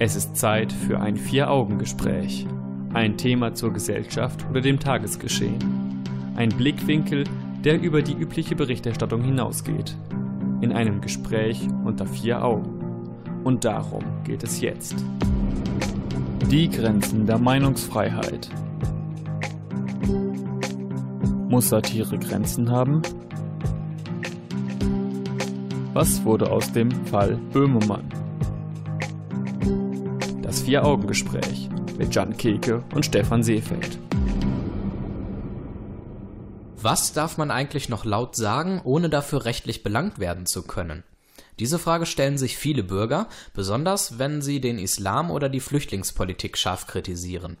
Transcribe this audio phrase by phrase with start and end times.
[0.00, 2.46] Es ist Zeit für ein Vier-Augen-Gespräch.
[2.94, 5.58] Ein Thema zur Gesellschaft oder dem Tagesgeschehen.
[6.36, 7.24] Ein Blickwinkel,
[7.64, 9.96] der über die übliche Berichterstattung hinausgeht.
[10.60, 12.78] In einem Gespräch unter vier Augen.
[13.42, 14.94] Und darum geht es jetzt.
[16.48, 18.48] Die Grenzen der Meinungsfreiheit.
[21.48, 23.02] Muss Satire Grenzen haben?
[25.92, 28.17] Was wurde aus dem Fall Böhmermann?
[30.68, 33.98] Vier-Augen-Gespräch mit Jan Keke und Stefan Seefeld.
[36.76, 41.04] Was darf man eigentlich noch laut sagen, ohne dafür rechtlich belangt werden zu können?
[41.58, 46.86] Diese Frage stellen sich viele Bürger, besonders wenn sie den Islam oder die Flüchtlingspolitik scharf
[46.86, 47.56] kritisieren.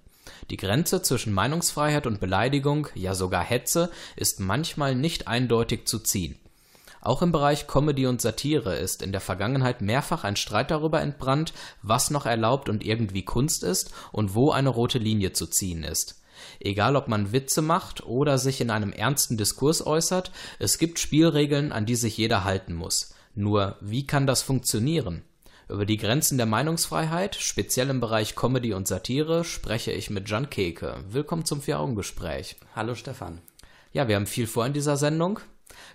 [0.50, 6.38] Die Grenze zwischen Meinungsfreiheit und Beleidigung, ja sogar Hetze, ist manchmal nicht eindeutig zu ziehen.
[7.00, 11.52] Auch im Bereich Comedy und Satire ist in der Vergangenheit mehrfach ein Streit darüber entbrannt,
[11.82, 16.22] was noch erlaubt und irgendwie Kunst ist und wo eine rote Linie zu ziehen ist.
[16.60, 21.72] Egal ob man Witze macht oder sich in einem ernsten Diskurs äußert, es gibt Spielregeln,
[21.72, 23.14] an die sich jeder halten muss.
[23.34, 25.22] Nur, wie kann das funktionieren?
[25.68, 30.48] Über die Grenzen der Meinungsfreiheit, speziell im Bereich Comedy und Satire, spreche ich mit Jan
[30.48, 31.04] Keke.
[31.10, 32.56] Willkommen zum Vier-Augen-Gespräch.
[32.74, 33.42] Hallo Stefan.
[33.92, 35.40] Ja, wir haben viel vor in dieser Sendung.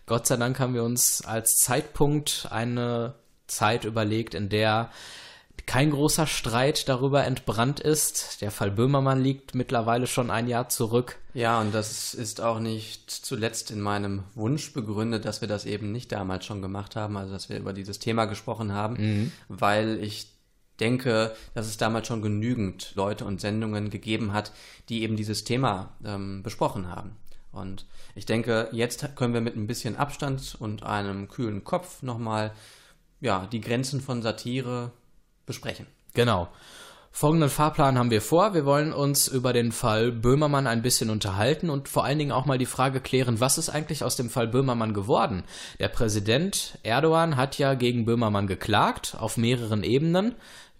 [0.05, 3.15] Gott sei Dank haben wir uns als Zeitpunkt eine
[3.47, 4.89] Zeit überlegt, in der
[5.65, 8.41] kein großer Streit darüber entbrannt ist.
[8.41, 11.19] Der Fall Böhmermann liegt mittlerweile schon ein Jahr zurück.
[11.33, 15.91] Ja, und das ist auch nicht zuletzt in meinem Wunsch begründet, dass wir das eben
[15.91, 19.31] nicht damals schon gemacht haben, also dass wir über dieses Thema gesprochen haben, mhm.
[19.47, 20.27] weil ich
[20.79, 24.51] denke, dass es damals schon genügend Leute und Sendungen gegeben hat,
[24.89, 27.15] die eben dieses Thema ähm, besprochen haben.
[27.53, 32.51] Und ich denke, jetzt können wir mit ein bisschen Abstand und einem kühlen Kopf nochmal
[33.21, 34.91] ja, die Grenzen von Satire
[35.45, 35.87] besprechen.
[36.13, 36.49] Genau.
[37.15, 38.55] Folgenden Fahrplan haben wir vor.
[38.55, 42.45] Wir wollen uns über den Fall Böhmermann ein bisschen unterhalten und vor allen Dingen auch
[42.45, 45.43] mal die Frage klären, was ist eigentlich aus dem Fall Böhmermann geworden?
[45.79, 50.33] Der Präsident Erdogan hat ja gegen Böhmermann geklagt auf mehreren Ebenen.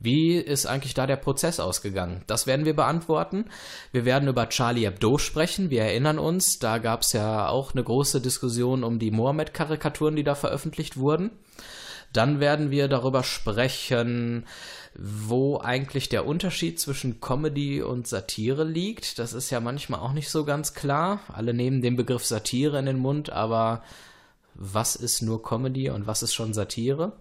[0.04, 2.26] Wie ist eigentlich da der Prozess ausgegangen?
[2.28, 3.46] Das werden wir beantworten.
[3.94, 5.70] Wir werden über Charlie Hebdo sprechen.
[5.70, 10.26] Wir erinnern uns, da gab es ja auch eine große Diskussion um die Mohammed-Karikaturen, die
[10.26, 11.32] da veröffentlicht wurden.
[12.12, 14.46] Dann werden wir darüber sprechen,
[14.94, 19.20] wo eigentlich der Unterschied zwischen Comedy und Satire liegt.
[19.20, 21.22] Das ist ja manchmal auch nicht so ganz klar.
[21.32, 23.82] Alle nehmen den Begriff Satire in den Mund, aber
[24.54, 27.14] was ist nur Comedy und was ist schon Satire?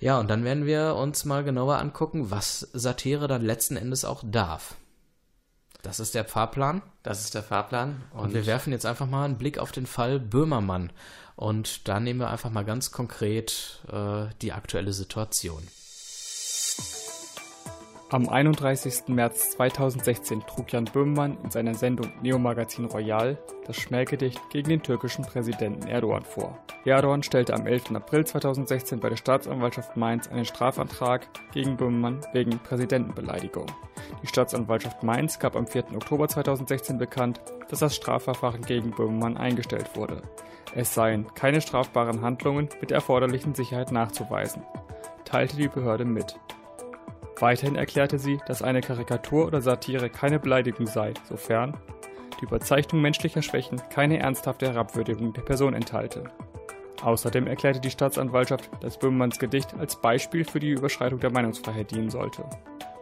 [0.00, 4.22] Ja, und dann werden wir uns mal genauer angucken, was Satire dann letzten Endes auch
[4.24, 4.76] darf.
[5.82, 6.82] Das ist der Fahrplan.
[7.02, 8.02] Das ist der Fahrplan.
[8.12, 10.90] Und, und wir werfen jetzt einfach mal einen Blick auf den Fall Böhmermann.
[11.36, 15.62] Und da nehmen wir einfach mal ganz konkret äh, die aktuelle Situation.
[18.12, 19.04] Am 31.
[19.06, 23.38] März 2016 trug Jan Böhmermann in seiner Sendung Neo Magazin Royal
[23.68, 26.58] das Schmähgedicht gegen den türkischen Präsidenten Erdogan vor.
[26.84, 27.92] Erdogan stellte am 11.
[27.94, 33.66] April 2016 bei der Staatsanwaltschaft Mainz einen Strafantrag gegen Böhmermann wegen Präsidentenbeleidigung.
[34.24, 35.94] Die Staatsanwaltschaft Mainz gab am 4.
[35.94, 40.20] Oktober 2016 bekannt, dass das Strafverfahren gegen Böhmermann eingestellt wurde.
[40.74, 44.64] Es seien keine strafbaren Handlungen mit der erforderlichen Sicherheit nachzuweisen,
[45.24, 46.34] teilte die Behörde mit.
[47.38, 51.76] Weiterhin erklärte sie, dass eine Karikatur oder Satire keine Beleidigung sei, sofern
[52.40, 56.24] die Überzeichnung menschlicher Schwächen keine ernsthafte Herabwürdigung der Person enthalte.
[57.02, 62.10] Außerdem erklärte die Staatsanwaltschaft, dass Böhmermanns Gedicht als Beispiel für die Überschreitung der Meinungsfreiheit dienen
[62.10, 62.44] sollte.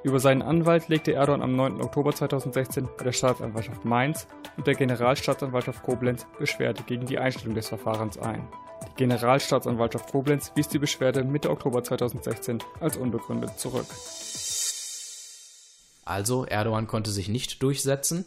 [0.04, 1.82] Über seinen Anwalt legte Erdogan am 9.
[1.82, 7.68] Oktober 2016 bei der Staatsanwaltschaft Mainz und der Generalstaatsanwaltschaft Koblenz Beschwerde gegen die Einstellung des
[7.68, 8.46] Verfahrens ein.
[8.98, 13.86] Generalstaatsanwaltschaft Koblenz wies die Beschwerde Mitte Oktober 2016 als unbegründet zurück.
[16.04, 18.24] Also Erdogan konnte sich nicht durchsetzen.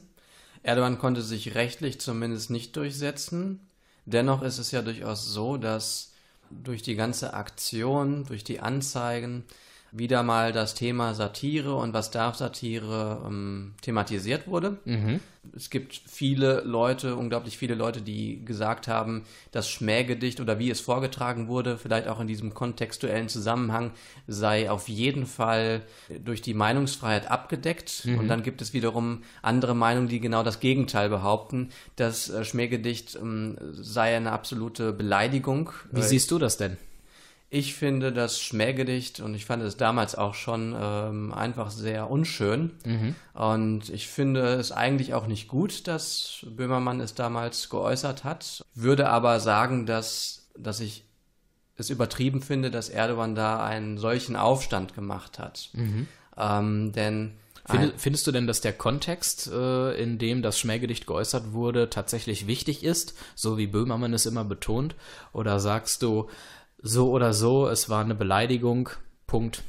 [0.64, 3.68] Erdogan konnte sich rechtlich zumindest nicht durchsetzen.
[4.06, 6.14] Dennoch ist es ja durchaus so, dass
[6.50, 9.44] durch die ganze Aktion, durch die Anzeigen,
[9.92, 14.78] wieder mal das Thema Satire und was darf Satire ähm, thematisiert wurde.
[14.86, 15.20] Mhm.
[15.56, 20.80] Es gibt viele Leute, unglaublich viele Leute, die gesagt haben, das Schmähgedicht oder wie es
[20.80, 23.92] vorgetragen wurde, vielleicht auch in diesem kontextuellen Zusammenhang,
[24.28, 25.82] sei auf jeden Fall
[26.24, 28.06] durch die Meinungsfreiheit abgedeckt.
[28.06, 28.20] Mhm.
[28.20, 31.70] Und dann gibt es wiederum andere Meinungen, die genau das Gegenteil behaupten.
[31.96, 35.72] Das äh, Schmähgedicht ähm, sei eine absolute Beleidigung.
[35.92, 36.78] Wie siehst du das denn?
[37.54, 42.72] Ich finde das Schmähgedicht und ich fand es damals auch schon ähm, einfach sehr unschön.
[42.86, 43.16] Mhm.
[43.34, 48.64] Und ich finde es eigentlich auch nicht gut, dass Böhmermann es damals geäußert hat.
[48.74, 51.04] Würde aber sagen, dass, dass ich
[51.76, 55.72] es übertrieben finde, dass Erdogan da einen solchen Aufstand gemacht hat.
[55.74, 56.08] Mhm.
[56.38, 57.34] Ähm, denn
[57.66, 62.48] Find, findest du denn, dass der Kontext, äh, in dem das Schmähgedicht geäußert wurde, tatsächlich
[62.48, 64.96] wichtig ist, so wie Böhmermann es immer betont?
[65.32, 66.30] Oder sagst du,
[66.82, 68.90] so oder so, es war eine Beleidigung,
[69.28, 69.64] Punkt?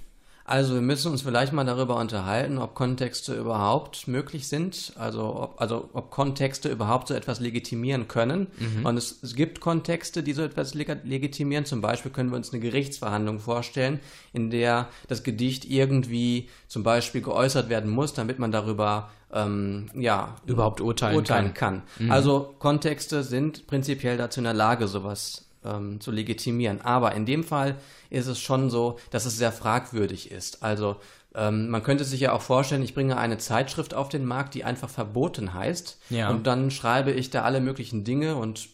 [0.44, 5.60] Also wir müssen uns vielleicht mal darüber unterhalten, ob Kontexte überhaupt möglich sind, also ob,
[5.60, 8.48] also ob Kontexte überhaupt so etwas legitimieren können.
[8.58, 8.84] Mhm.
[8.84, 11.64] Und es, es, gibt Kontexte, die so etwas legitimieren.
[11.64, 14.00] Zum Beispiel können wir uns eine Gerichtsverhandlung vorstellen,
[14.32, 20.34] in der das Gedicht irgendwie zum Beispiel geäußert werden muss, damit man darüber ähm, ja
[20.44, 21.82] überhaupt urteilen, urteilen kann.
[21.96, 22.06] kann.
[22.06, 22.12] Mhm.
[22.12, 26.80] Also Kontexte sind prinzipiell dazu in der Lage, sowas ähm, zu legitimieren.
[26.80, 27.76] Aber in dem Fall
[28.10, 30.62] ist es schon so, dass es sehr fragwürdig ist.
[30.62, 30.96] Also
[31.34, 34.64] ähm, man könnte sich ja auch vorstellen, ich bringe eine Zeitschrift auf den Markt, die
[34.64, 35.98] einfach verboten heißt.
[36.10, 36.30] Ja.
[36.30, 38.68] Und dann schreibe ich da alle möglichen Dinge und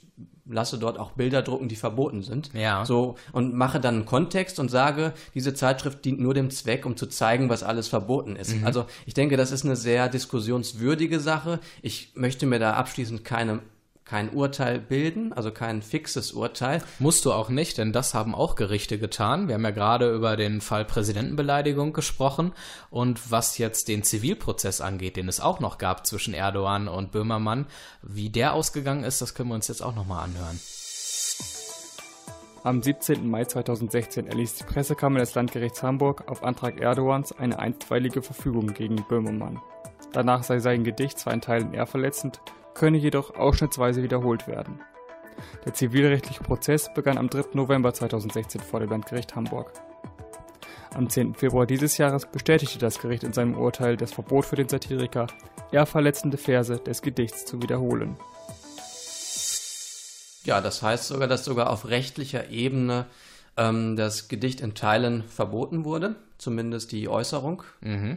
[0.51, 2.51] lasse dort auch Bilder drucken, die verboten sind.
[2.55, 2.85] Ja.
[2.85, 6.97] So und mache dann einen Kontext und sage, diese Zeitschrift dient nur dem Zweck, um
[6.97, 8.57] zu zeigen, was alles verboten ist.
[8.57, 8.67] Mhm.
[8.67, 11.61] Also ich denke, das ist eine sehr diskussionswürdige Sache.
[11.83, 13.61] Ich möchte mir da abschließend keine
[14.09, 16.83] kein Urteil bilden, also kein fixes Urteil.
[16.99, 19.49] Musst du auch nicht, denn das haben auch Gerichte getan.
[19.49, 22.53] Wir haben ja gerade über den Fall Präsidentenbeleidigung gesprochen
[22.91, 27.67] und was jetzt den Zivilprozess angeht, den es auch noch gab zwischen Erdogan und Böhmermann,
[28.03, 30.59] wie der ausgegangen ist, das können wir uns jetzt auch nochmal anhören.
[32.65, 33.29] Am 17.
[33.29, 38.97] Mai 2016 erließ die Pressekammer des Landgerichts Hamburg auf Antrag Erdogans eine einstweilige Verfügung gegen
[39.09, 39.61] Böhmermann.
[40.13, 42.41] Danach sei sein Gedicht zwar in Teilen eher verletzend,
[42.79, 44.81] könne jedoch ausschnittsweise wiederholt werden.
[45.65, 47.55] Der zivilrechtliche Prozess begann am 3.
[47.55, 49.73] November 2016 vor dem Landgericht Hamburg.
[50.95, 51.35] Am 10.
[51.35, 55.27] Februar dieses Jahres bestätigte das Gericht in seinem Urteil das Verbot für den Satiriker,
[55.71, 58.17] eher verletzende Verse des Gedichts zu wiederholen.
[60.45, 63.07] Ja, das heißt sogar, dass sogar auf rechtlicher Ebene
[63.57, 67.65] ähm, das Gedicht in Teilen verboten wurde, zumindest die Äußerung.
[67.81, 68.17] Mhm.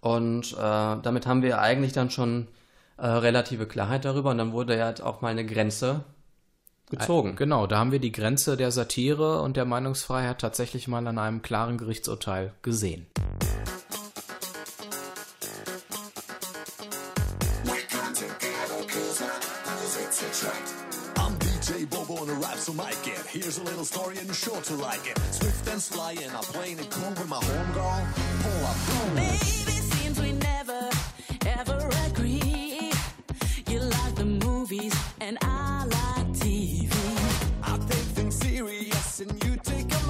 [0.00, 2.46] Und äh, damit haben wir eigentlich dann schon
[2.96, 6.04] äh, relative Klarheit darüber und dann wurde ja auch mal eine Grenze
[6.90, 7.36] gezogen.
[7.36, 11.42] Genau, da haben wir die Grenze der Satire und der Meinungsfreiheit tatsächlich mal an einem
[11.42, 13.06] klaren Gerichtsurteil gesehen.
[22.64, 23.18] so mic it.
[23.26, 25.18] Here's a little story and you're sure to like it.
[25.32, 28.06] Swift and sly and I'm playing it cool with my homegirl.
[28.42, 29.16] Pull up, boom.
[29.16, 29.53] Baby,
[34.74, 36.92] movies and I like TV.
[37.62, 40.03] I take things serious and you take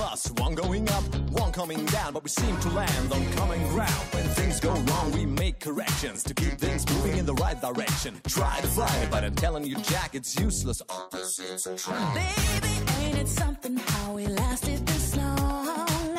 [0.00, 4.04] One going up, one coming down, but we seem to land on common ground.
[4.12, 8.18] When things go wrong, we make corrections to keep things moving in the right direction.
[8.26, 10.82] Try to fight it, but I'm telling you, Jack, it's useless.
[10.88, 12.14] Oh, Opposites attract.
[12.14, 16.18] Baby, ain't it something how we lasted this long?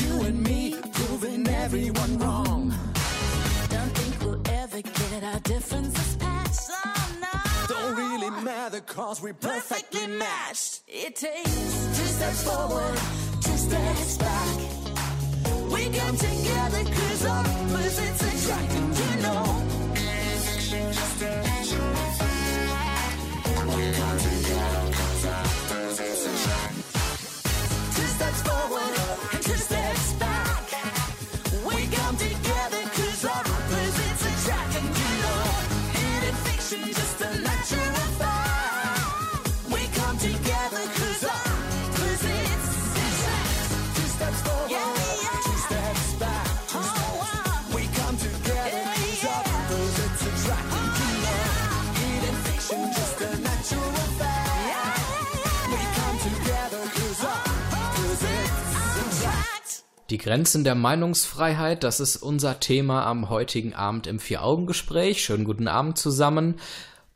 [0.00, 2.74] You and me proving everyone wrong.
[3.70, 6.70] Don't think we'll ever get our differences past.
[6.84, 7.37] Oh, no
[8.98, 10.80] cause we perfectly matched.
[10.88, 11.54] It takes
[11.96, 12.98] two steps forward,
[13.40, 14.56] two steps back.
[15.70, 19.44] We come together cause opposites attract, and you know.
[23.76, 26.74] We come together cause opposites attract.
[27.94, 29.07] Two steps forward.
[60.10, 65.22] Die Grenzen der Meinungsfreiheit, das ist unser Thema am heutigen Abend im Vier-Augen-Gespräch.
[65.22, 66.54] Schönen guten Abend zusammen.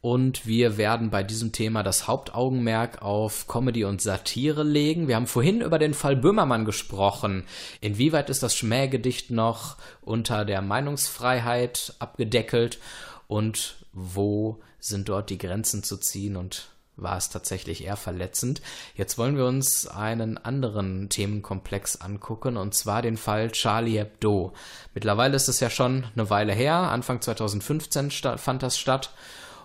[0.02, 5.08] Und wir werden bei diesem Thema das Hauptaugenmerk auf Comedy und Satire legen.
[5.08, 7.44] Wir haben vorhin über den Fall Böhmermann gesprochen.
[7.80, 12.78] Inwieweit ist das Schmähgedicht noch unter der Meinungsfreiheit abgedeckelt?
[13.26, 18.62] Und wo sind dort die Grenzen zu ziehen und war es tatsächlich eher verletzend.
[18.94, 24.52] Jetzt wollen wir uns einen anderen Themenkomplex angucken, und zwar den Fall Charlie Hebdo.
[24.94, 29.14] Mittlerweile ist es ja schon eine Weile her, Anfang 2015 fand das statt,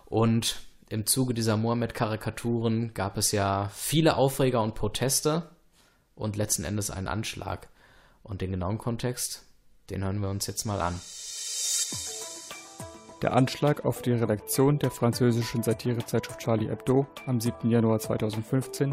[0.06, 0.56] und
[0.90, 5.50] im Zuge dieser Mohammed-Karikaturen gab es ja viele Aufreger und Proteste
[6.16, 7.68] und letzten Endes einen Anschlag.
[8.24, 9.44] Und den genauen Kontext,
[9.90, 11.00] den hören wir uns jetzt mal an.
[13.24, 17.68] Der Anschlag auf die Redaktion der französischen Satirezeitschrift Charlie Hebdo am 7.
[17.68, 18.92] Januar 2015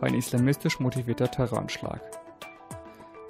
[0.00, 2.00] war ein islamistisch motivierter Terroranschlag.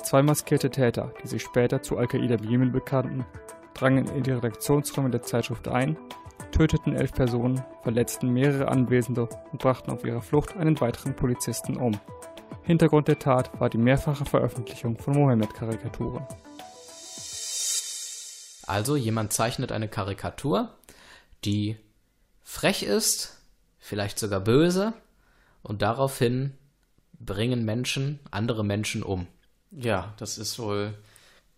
[0.05, 3.27] Zwei maskierte Täter, die sich später zu Al-Qaida Jemen bekannten,
[3.75, 5.97] drangen in die Redaktionsräume der Zeitschrift ein,
[6.53, 11.99] töteten elf Personen, verletzten mehrere Anwesende und brachten auf ihrer Flucht einen weiteren Polizisten um.
[12.63, 16.25] Hintergrund der Tat war die mehrfache Veröffentlichung von Mohammed-Karikaturen.
[18.67, 20.75] Also jemand zeichnet eine Karikatur,
[21.45, 21.77] die
[22.43, 23.37] frech ist,
[23.79, 24.93] vielleicht sogar böse,
[25.63, 26.53] und daraufhin
[27.19, 29.27] bringen Menschen andere Menschen um.
[29.73, 30.95] Ja, das ist wohl.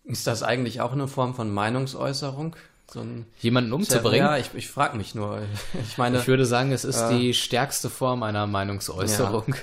[0.03, 2.55] Ist das eigentlich auch eine Form von Meinungsäußerung?
[2.91, 3.05] So
[3.39, 4.25] Jemanden umzubringen?
[4.25, 5.43] Ja, ich, ich frage mich nur.
[5.83, 6.19] Ich meine.
[6.19, 9.45] Ich würde sagen, es ist äh, die stärkste Form einer Meinungsäußerung.
[9.49, 9.55] Ja.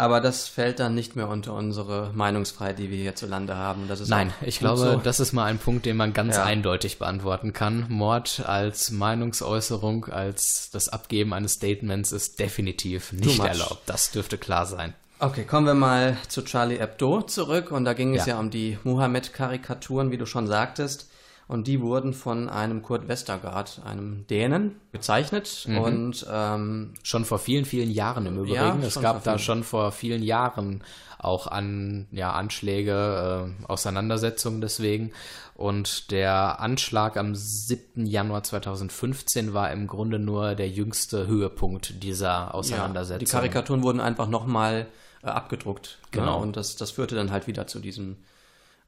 [0.00, 3.86] Aber das fällt dann nicht mehr unter unsere Meinungsfreiheit, die wir hierzulande haben.
[4.06, 4.96] Nein, ich glaube, so.
[4.96, 6.44] das ist mal ein Punkt, den man ganz ja.
[6.44, 7.84] eindeutig beantworten kann.
[7.90, 13.82] Mord als Meinungsäußerung, als das Abgeben eines Statements ist definitiv nicht erlaubt.
[13.84, 14.94] Das dürfte klar sein.
[15.18, 17.70] Okay, kommen wir mal zu Charlie Hebdo zurück.
[17.70, 21.10] Und da ging es ja, ja um die Mohammed-Karikaturen, wie du schon sagtest.
[21.50, 25.64] Und die wurden von einem Kurt Westergaard, einem Dänen, gezeichnet.
[25.66, 25.78] Mhm.
[25.78, 28.54] Und ähm, schon vor vielen, vielen Jahren im Übrigen.
[28.54, 30.84] Ja, es gab da schon vor vielen Jahren
[31.18, 35.10] auch an ja, Anschläge, äh, Auseinandersetzungen deswegen.
[35.54, 38.06] Und der Anschlag am 7.
[38.06, 43.22] Januar 2015 war im Grunde nur der jüngste Höhepunkt dieser Auseinandersetzung.
[43.22, 44.86] Ja, die Karikaturen wurden einfach nochmal
[45.24, 45.98] äh, abgedruckt.
[46.12, 46.26] Genau.
[46.26, 46.42] genau.
[46.42, 48.18] Und das, das führte dann halt wieder zu diesen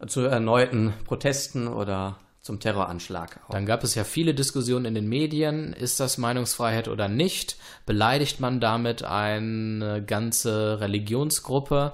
[0.07, 3.39] zu erneuten Protesten oder zum Terroranschlag.
[3.47, 3.53] Auch.
[3.53, 7.57] Dann gab es ja viele Diskussionen in den Medien, ist das Meinungsfreiheit oder nicht?
[7.87, 11.93] Beleidigt man damit eine ganze Religionsgruppe?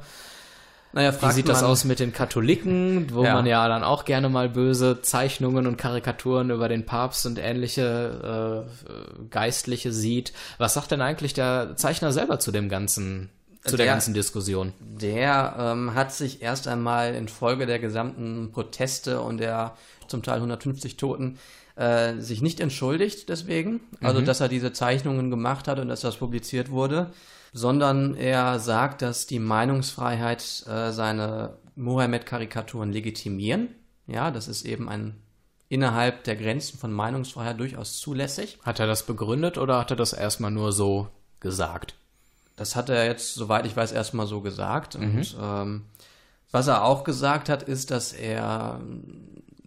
[0.94, 3.34] Naja, Wie sieht das aus mit den Katholiken, wo ja.
[3.34, 8.64] man ja dann auch gerne mal böse Zeichnungen und Karikaturen über den Papst und ähnliche
[8.66, 10.32] äh, Geistliche sieht?
[10.56, 13.28] Was sagt denn eigentlich der Zeichner selber zu dem ganzen
[13.64, 14.72] zu der, der ganzen Diskussion?
[14.80, 19.76] Der ähm, hat sich erst einmal infolge der gesamten Proteste und der
[20.10, 21.38] zum Teil 150 Toten,
[21.76, 24.24] äh, sich nicht entschuldigt deswegen, also mhm.
[24.24, 27.12] dass er diese Zeichnungen gemacht hat und dass das publiziert wurde,
[27.52, 33.68] sondern er sagt, dass die Meinungsfreiheit äh, seine Mohammed-Karikaturen legitimieren.
[34.06, 35.16] Ja, das ist eben ein
[35.68, 38.58] innerhalb der Grenzen von Meinungsfreiheit durchaus zulässig.
[38.64, 41.08] Hat er das begründet oder hat er das erstmal nur so
[41.40, 41.94] gesagt?
[42.56, 44.98] Das hat er jetzt, soweit ich weiß, erstmal so gesagt.
[44.98, 45.04] Mhm.
[45.04, 45.84] Und ähm,
[46.50, 48.80] was er auch gesagt hat, ist, dass er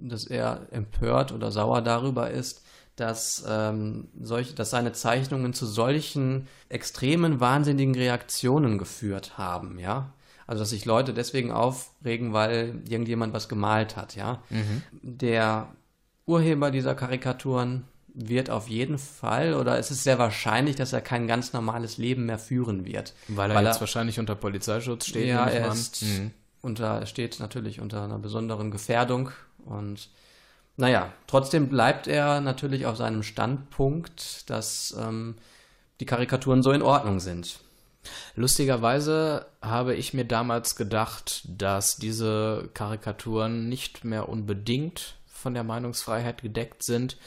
[0.09, 2.63] dass er empört oder sauer darüber ist,
[2.95, 10.13] dass, ähm, solche, dass seine Zeichnungen zu solchen extremen, wahnsinnigen Reaktionen geführt haben, ja.
[10.47, 14.43] Also, dass sich Leute deswegen aufregen, weil irgendjemand was gemalt hat, ja.
[14.49, 14.83] Mhm.
[15.01, 15.69] Der
[16.25, 21.27] Urheber dieser Karikaturen wird auf jeden Fall oder es ist sehr wahrscheinlich, dass er kein
[21.27, 23.13] ganz normales Leben mehr führen wird.
[23.29, 25.27] Weil er weil jetzt er, wahrscheinlich unter Polizeischutz steht.
[25.27, 26.31] Ja, er ist mhm.
[26.61, 29.31] unter, steht natürlich unter einer besonderen Gefährdung
[29.65, 30.09] und
[30.77, 35.35] naja, trotzdem bleibt er natürlich auf seinem Standpunkt, dass ähm,
[35.99, 37.59] die Karikaturen so in Ordnung sind.
[38.35, 46.41] Lustigerweise habe ich mir damals gedacht, dass diese Karikaturen nicht mehr unbedingt von der Meinungsfreiheit
[46.41, 47.17] gedeckt sind,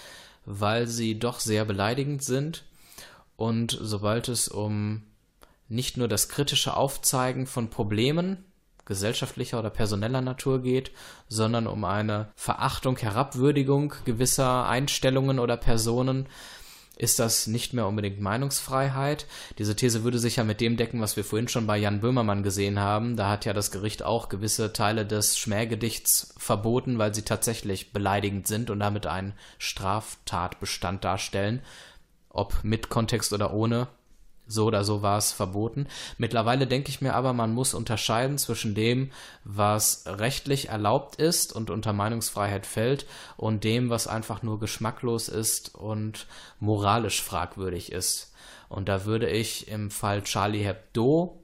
[0.46, 2.64] weil sie doch sehr beleidigend sind.
[3.36, 5.02] Und sobald es um
[5.68, 8.44] nicht nur das kritische Aufzeigen von Problemen
[8.86, 10.90] gesellschaftlicher oder personeller Natur geht,
[11.28, 16.26] sondern um eine Verachtung, Herabwürdigung gewisser Einstellungen oder Personen,
[16.96, 19.26] ist das nicht mehr unbedingt Meinungsfreiheit.
[19.58, 22.42] Diese These würde sich ja mit dem decken, was wir vorhin schon bei Jan Böhmermann
[22.42, 23.16] gesehen haben.
[23.16, 28.46] Da hat ja das Gericht auch gewisse Teile des Schmähgedichts verboten, weil sie tatsächlich beleidigend
[28.46, 31.62] sind und damit einen Straftatbestand darstellen.
[32.30, 33.88] Ob mit Kontext oder ohne,
[34.46, 35.86] so oder so war es verboten.
[36.18, 39.10] Mittlerweile denke ich mir aber, man muss unterscheiden zwischen dem,
[39.44, 45.74] was rechtlich erlaubt ist und unter Meinungsfreiheit fällt, und dem, was einfach nur geschmacklos ist
[45.74, 46.26] und
[46.60, 48.32] moralisch fragwürdig ist.
[48.68, 51.38] Und da würde ich im Fall Charlie Hebdo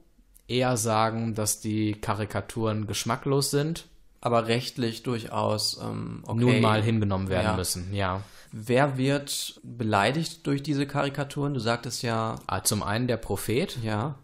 [0.47, 3.87] eher sagen, dass die Karikaturen geschmacklos sind.
[4.23, 6.39] Aber rechtlich durchaus ähm, okay.
[6.39, 7.55] nun mal hingenommen werden ja.
[7.55, 8.21] müssen, ja.
[8.51, 11.53] Wer wird beleidigt durch diese Karikaturen?
[11.53, 12.35] Du sagtest ja.
[12.47, 13.77] Ah, zum einen der Prophet.
[13.81, 14.15] Ja.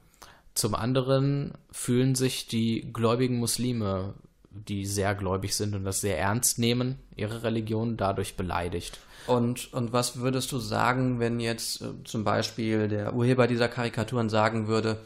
[0.54, 4.16] Zum anderen fühlen sich die gläubigen Muslime,
[4.50, 9.00] die sehr gläubig sind und das sehr ernst nehmen, ihre Religion dadurch beleidigt.
[9.28, 14.30] Und, und was würdest du sagen, wenn jetzt äh, zum Beispiel der Urheber dieser Karikaturen
[14.30, 14.98] sagen würde,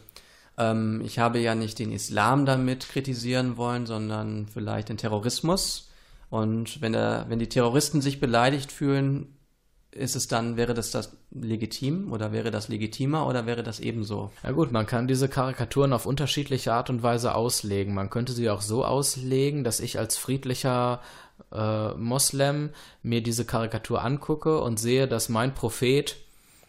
[0.58, 5.91] ähm, ich habe ja nicht den Islam damit kritisieren wollen, sondern vielleicht den Terrorismus?
[6.32, 9.38] Und wenn, er, wenn die Terroristen sich beleidigt fühlen,
[9.92, 14.32] ist es dann, wäre das das legitim oder wäre das legitimer oder wäre das ebenso?
[14.42, 17.94] Ja gut, man kann diese Karikaturen auf unterschiedliche Art und Weise auslegen.
[17.94, 21.02] Man könnte sie auch so auslegen, dass ich als friedlicher
[21.52, 22.70] äh, Moslem
[23.04, 26.16] mir diese Karikatur angucke und sehe, dass mein Prophet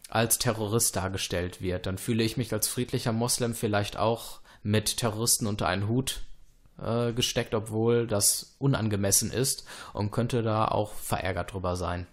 [0.09, 1.87] als Terrorist dargestellt wird.
[1.87, 6.23] Dann fühle ich mich als friedlicher Moslem vielleicht auch mit Terroristen unter einen Hut
[6.85, 12.07] äh, gesteckt, obwohl das unangemessen ist und könnte da auch verärgert drüber sein.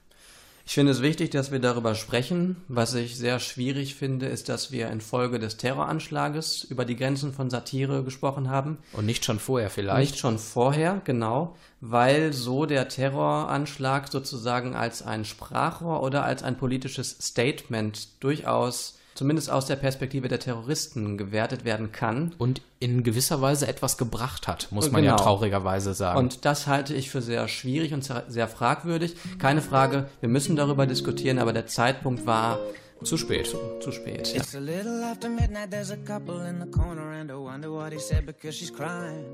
[0.69, 2.57] Ich finde es wichtig, dass wir darüber sprechen.
[2.67, 7.49] Was ich sehr schwierig finde, ist, dass wir infolge des Terroranschlages über die Grenzen von
[7.49, 8.77] Satire gesprochen haben.
[8.93, 10.11] Und nicht schon vorher vielleicht?
[10.11, 16.55] Nicht schon vorher, genau, weil so der Terroranschlag sozusagen als ein Sprachrohr oder als ein
[16.55, 22.33] politisches Statement durchaus zumindest aus der Perspektive der Terroristen gewertet werden kann.
[22.37, 25.17] Und in gewisser Weise etwas gebracht hat, muss man genau.
[25.17, 26.17] ja traurigerweise sagen.
[26.17, 29.17] Und das halte ich für sehr schwierig und sehr fragwürdig.
[29.37, 32.59] Keine Frage, wir müssen darüber diskutieren, aber der Zeitpunkt war
[33.03, 33.47] zu spät.
[33.47, 34.33] Zu, zu spät.
[34.33, 37.91] It's a little after midnight, there's a couple in the corner and I wonder what
[37.91, 39.25] he said because she's crying.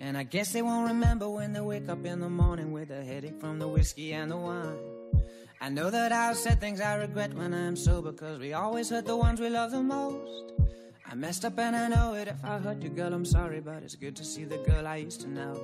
[0.00, 3.04] And I guess they won't remember when they wake up in the morning with a
[3.04, 4.97] headache from the whiskey and the wine.
[5.60, 9.06] I know that I've said things I regret when I'm sober, cause we always hurt
[9.06, 10.52] the ones we love the most.
[11.04, 12.28] I messed up and I know it.
[12.28, 14.96] If I hurt you, girl, I'm sorry, but it's good to see the girl I
[14.96, 15.60] used to know.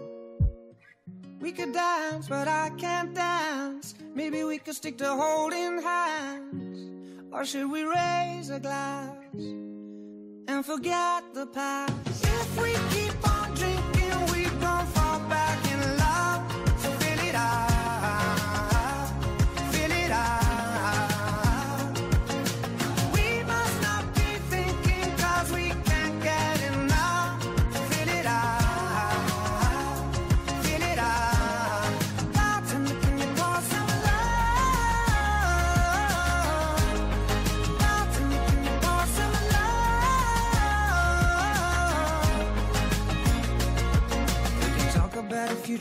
[1.38, 3.94] We could dance, but I can't dance.
[4.14, 6.90] Maybe we could stick to holding hands.
[7.30, 12.24] Or should we raise a glass and forget the past?
[12.24, 13.33] If we keep on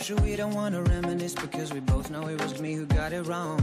[0.04, 3.22] future we don't wanna reminisce because we both know it was me who got it
[3.22, 3.62] wrong.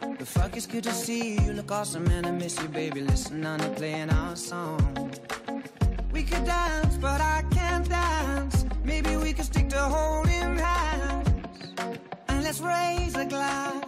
[0.00, 1.52] But fuck, it's good to see you.
[1.52, 3.00] Look awesome, and I miss you, baby.
[3.00, 5.12] Listen on to playing our song.
[6.10, 8.66] We could dance, but I can't dance.
[8.82, 11.28] Maybe we could stick to holding hands.
[12.28, 13.84] And let's raise a glass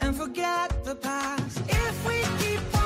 [0.00, 1.60] and forget the past.
[1.68, 2.77] If we keep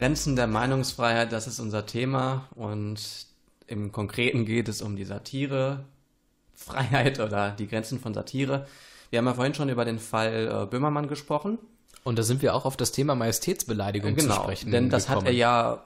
[0.00, 3.26] Grenzen der Meinungsfreiheit, das ist unser Thema und
[3.66, 8.66] im Konkreten geht es um die Satirefreiheit oder die Grenzen von Satire.
[9.10, 11.58] Wir haben ja vorhin schon über den Fall äh, Böhmermann gesprochen.
[12.02, 14.70] Und da sind wir auch auf das Thema Majestätsbeleidigung genau, zu sprechen.
[14.70, 15.26] Denn das gekommen.
[15.26, 15.84] hat er ja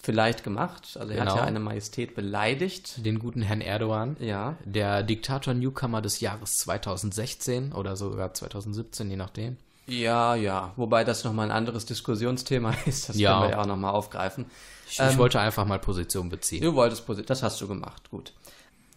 [0.00, 0.96] vielleicht gemacht.
[0.98, 1.32] Also er genau.
[1.32, 3.04] hat ja eine Majestät beleidigt.
[3.04, 4.16] Den guten Herrn Erdogan.
[4.20, 4.56] Ja.
[4.64, 9.58] Der Diktator-Newcomer des Jahres 2016 oder sogar 2017, je nachdem.
[9.92, 10.72] Ja, ja.
[10.76, 13.08] Wobei das nochmal ein anderes Diskussionsthema ist.
[13.08, 13.32] Das ja.
[13.32, 14.46] können wir ja auch nochmal aufgreifen.
[14.88, 16.62] Ich, ähm, ich, wollte einfach mal Position beziehen.
[16.62, 18.32] Du wolltest Position, das hast du gemacht, gut.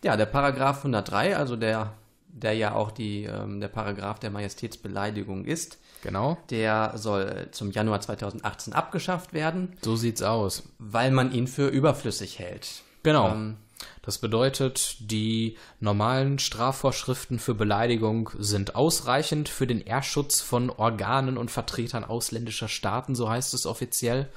[0.03, 1.93] Ja, der Paragraph 103, also der,
[2.27, 6.38] der ja auch die, ähm, der Paragraph der Majestätsbeleidigung ist, Genau.
[6.49, 9.77] Der soll zum Januar 2018 abgeschafft werden.
[9.82, 10.63] So sieht's aus.
[10.77, 12.84] Weil man ihn für überflüssig hält.
[13.03, 13.29] Genau.
[13.32, 13.56] Ähm,
[14.04, 21.50] das bedeutet, die normalen Strafvorschriften für Beleidigung sind ausreichend für den Ehrschutz von Organen und
[21.50, 24.30] Vertretern ausländischer Staaten, so heißt es offiziell.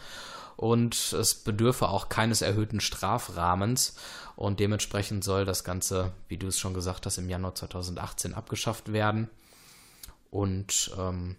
[0.57, 3.97] Und es bedürfe auch keines erhöhten Strafrahmens.
[4.37, 8.93] Und dementsprechend soll das Ganze, wie du es schon gesagt hast, im Januar 2018 abgeschafft
[8.93, 9.29] werden.
[10.31, 11.35] Und ähm,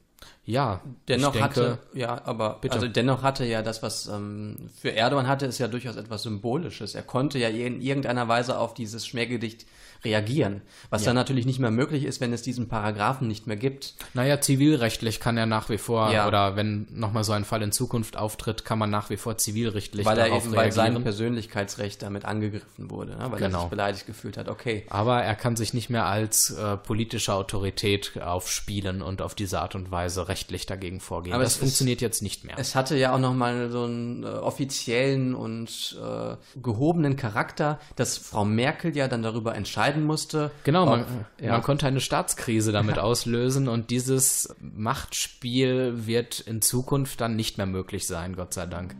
[0.47, 0.79] ja,
[1.09, 2.75] dennoch denke, hatte, ja, aber bitte.
[2.75, 6.95] also dennoch hatte ja das, was ähm, für Erdogan hatte, ist ja durchaus etwas Symbolisches.
[6.95, 9.65] Er konnte ja in irgendeiner Weise auf dieses Schmähgedicht
[10.05, 10.61] reagieren.
[10.89, 11.07] Was ja.
[11.07, 13.95] dann natürlich nicht mehr möglich ist, wenn es diesen Paragraphen nicht mehr gibt.
[14.13, 16.27] Naja, zivilrechtlich kann er nach wie vor, ja.
[16.27, 20.05] oder wenn nochmal so ein Fall in Zukunft auftritt, kann man nach wie vor zivilrechtlich
[20.05, 20.85] weil darauf er eben, reagieren.
[20.85, 23.31] Weil sein Persönlichkeitsrecht damit angegriffen wurde, ne?
[23.31, 23.57] weil genau.
[23.57, 24.47] er sich beleidigt gefühlt hat.
[24.47, 24.85] Okay.
[24.89, 29.75] Aber er kann sich nicht mehr als äh, politische Autorität aufspielen und auf diese Art
[29.75, 31.33] und Weise rechtlich dagegen vorgehen.
[31.33, 32.55] Aber das funktioniert ist, jetzt nicht mehr.
[32.59, 38.45] Es hatte ja auch nochmal so einen äh, offiziellen und äh, gehobenen Charakter, dass Frau
[38.45, 40.51] Merkel ja dann darüber entscheiden musste.
[40.63, 41.05] Genau, man,
[41.41, 41.53] ja.
[41.53, 47.67] man konnte eine Staatskrise damit auslösen und dieses Machtspiel wird in Zukunft dann nicht mehr
[47.67, 48.95] möglich sein, Gott sei Dank.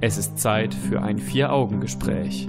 [0.00, 2.48] Es ist Zeit für ein Vier-Augen-Gespräch.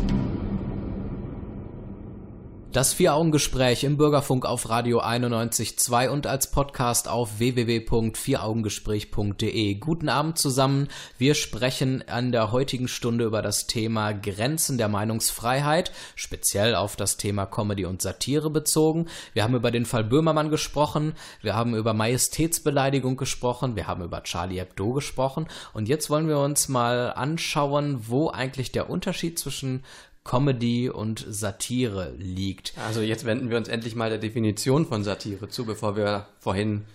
[2.71, 9.73] Das Vier-Augen-Gespräch im Bürgerfunk auf Radio 91.2 und als Podcast auf www.vieraugengespräch.de.
[9.73, 10.87] Guten Abend zusammen.
[11.17, 17.17] Wir sprechen an der heutigen Stunde über das Thema Grenzen der Meinungsfreiheit, speziell auf das
[17.17, 19.07] Thema Comedy und Satire bezogen.
[19.33, 24.23] Wir haben über den Fall Böhmermann gesprochen, wir haben über Majestätsbeleidigung gesprochen, wir haben über
[24.23, 29.83] Charlie Hebdo gesprochen und jetzt wollen wir uns mal anschauen, wo eigentlich der Unterschied zwischen
[30.23, 32.73] Comedy und Satire liegt.
[32.77, 36.85] Also jetzt wenden wir uns endlich mal der Definition von Satire zu, bevor wir vorhin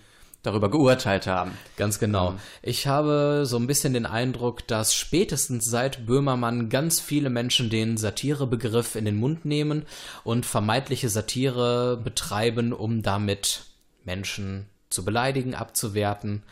[0.46, 1.52] darüber geurteilt haben.
[1.76, 2.32] Ganz genau.
[2.32, 2.38] Mhm.
[2.62, 7.96] Ich habe so ein bisschen den Eindruck, dass spätestens seit Böhmermann ganz viele Menschen den
[7.96, 9.84] Satirebegriff in den Mund nehmen
[10.22, 13.64] und vermeintliche Satire betreiben, um damit
[14.04, 16.44] Menschen zu beleidigen, abzuwerten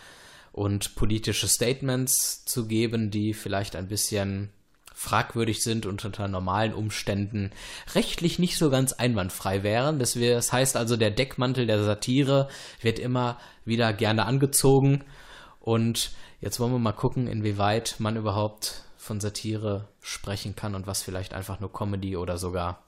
[0.51, 4.51] und politische Statements zu geben, die vielleicht ein bisschen
[4.95, 7.51] fragwürdig sind und unter normalen Umständen
[7.95, 9.99] rechtlich nicht so ganz einwandfrei wären.
[9.99, 12.49] Das, heißt also, der Deckmantel der Satire
[12.81, 15.05] wird immer wieder gerne angezogen.
[15.61, 21.03] Und jetzt wollen wir mal gucken, inwieweit man überhaupt von Satire sprechen kann und was
[21.03, 22.84] vielleicht einfach nur Comedy oder sogar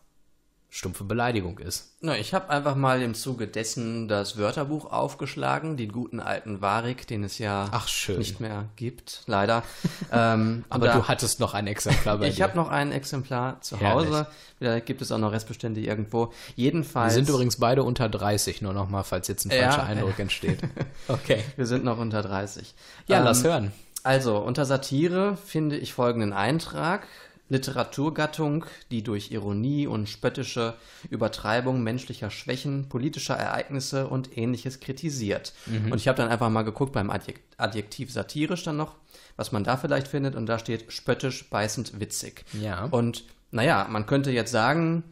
[0.68, 1.94] stumpfe Beleidigung ist.
[2.00, 7.06] Na, ich habe einfach mal im Zuge dessen das Wörterbuch aufgeschlagen, den guten alten Warik,
[7.06, 7.70] den es ja
[8.08, 9.62] nicht mehr gibt, leider.
[10.12, 13.80] ähm, Aber da, du hattest noch ein Exemplar bei Ich habe noch ein Exemplar zu
[13.80, 14.26] Hause.
[14.58, 16.32] Vielleicht gibt es auch noch Restbestände irgendwo.
[16.56, 17.14] Jedenfalls.
[17.14, 19.84] Wir sind übrigens beide unter 30, nur noch mal, falls jetzt ein falscher ja.
[19.84, 20.60] Eindruck entsteht.
[21.08, 21.42] okay.
[21.56, 22.74] Wir sind noch unter 30.
[23.06, 23.72] Ja, ähm, lass hören.
[24.02, 27.06] Also, unter Satire finde ich folgenden Eintrag.
[27.48, 30.74] Literaturgattung, die durch Ironie und spöttische
[31.10, 35.52] Übertreibung menschlicher Schwächen, politischer Ereignisse und ähnliches kritisiert.
[35.66, 35.92] Mhm.
[35.92, 38.96] Und ich habe dann einfach mal geguckt beim Adjektiv satirisch dann noch,
[39.36, 40.34] was man da vielleicht findet.
[40.34, 42.44] Und da steht spöttisch, beißend, witzig.
[42.60, 42.86] Ja.
[42.86, 45.04] Und naja, man könnte jetzt sagen,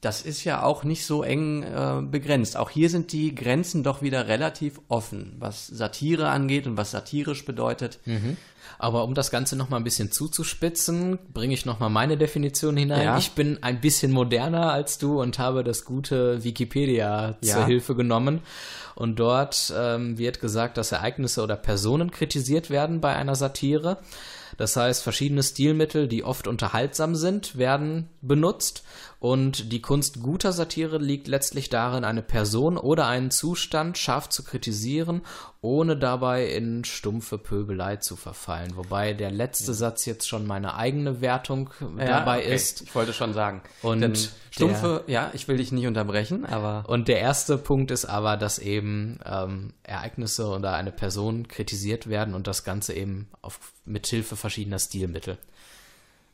[0.00, 2.56] das ist ja auch nicht so eng äh, begrenzt.
[2.56, 7.44] Auch hier sind die Grenzen doch wieder relativ offen, was Satire angeht und was satirisch
[7.44, 7.98] bedeutet.
[8.04, 8.36] Mhm.
[8.78, 12.76] Aber um das Ganze noch mal ein bisschen zuzuspitzen, bringe ich noch mal meine Definition
[12.76, 13.02] hinein.
[13.02, 13.18] Ja.
[13.18, 17.54] Ich bin ein bisschen moderner als du und habe das gute Wikipedia ja.
[17.54, 18.40] zur Hilfe genommen.
[18.94, 23.98] Und dort ähm, wird gesagt, dass Ereignisse oder Personen kritisiert werden bei einer Satire.
[24.56, 28.82] Das heißt, verschiedene Stilmittel, die oft unterhaltsam sind, werden benutzt.
[29.20, 34.44] Und die Kunst guter Satire liegt letztlich darin, eine Person oder einen Zustand scharf zu
[34.44, 35.22] kritisieren,
[35.60, 38.76] ohne dabei in stumpfe Pöbelei zu verfallen.
[38.76, 42.54] Wobei der letzte Satz jetzt schon meine eigene Wertung Ja, dabei okay.
[42.54, 42.82] ist.
[42.82, 43.62] Ich wollte schon sagen.
[43.82, 47.90] Und Denn der- stumpfe, ja, ich will dich nicht unterbrechen, aber Und der erste Punkt
[47.90, 53.28] ist aber, dass eben ähm, Ereignisse oder eine Person kritisiert werden und das Ganze eben
[53.42, 55.38] auf, mit Hilfe verschiedener Stilmittel.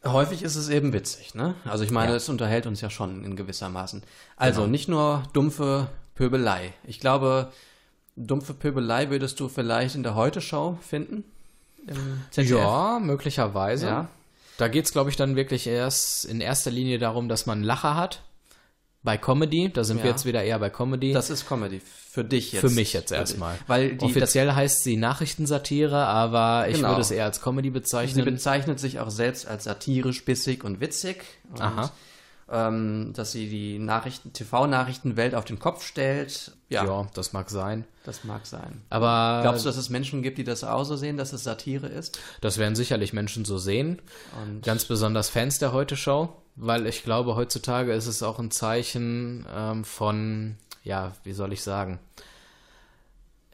[0.06, 1.54] Häufig ist es eben witzig, ne?
[1.64, 2.16] Also ich meine, Ja.
[2.16, 4.02] es unterhält uns ja schon in gewissermaßen.
[4.36, 4.70] Also Genau.
[4.70, 6.72] nicht nur dumpfe Pöbelei.
[6.84, 7.50] Ich glaube,
[8.16, 11.24] dumpfe Pöbelei würdest du vielleicht in der Heute-Show finden?
[12.36, 13.86] Ja, möglicherweise.
[13.86, 14.08] Ja.
[14.56, 17.64] Da geht es, glaube ich, dann wirklich erst in erster Linie darum, dass man einen
[17.64, 18.22] Lacher hat.
[19.04, 20.10] Bei Comedy, da sind wir Ja.
[20.12, 21.12] jetzt wieder eher bei Comedy.
[21.12, 21.80] Das ist Comedy.
[22.10, 22.60] Für dich jetzt.
[22.62, 23.56] Für mich jetzt erstmal.
[23.66, 26.88] Weil die, Offiziell heißt sie Nachrichtensatire, aber ich Genau.
[26.90, 28.24] würde es eher als Comedy sie bezeichnen.
[28.24, 31.22] bezeichnet sich auch selbst als satirisch, bissig und witzig.
[31.52, 31.92] Und, Aha.
[32.50, 36.52] Ähm, dass sie die Nachrichten, TV-Nachrichtenwelt auf den Kopf stellt.
[36.68, 37.06] Ja, ja.
[37.14, 37.84] das mag sein.
[38.04, 38.82] das mag sein.
[38.90, 41.86] Aber Glaubst du, dass es Menschen gibt, die das auch so sehen, dass es Satire
[41.86, 42.18] ist?
[42.42, 44.00] das werden sicherlich Menschen so sehen.
[44.42, 49.44] Und Ganz besonders Fans der Heute-Show, weil ich glaube, heutzutage ist es auch ein Zeichen
[49.54, 51.98] ähm, von, ja, wie soll ich sagen?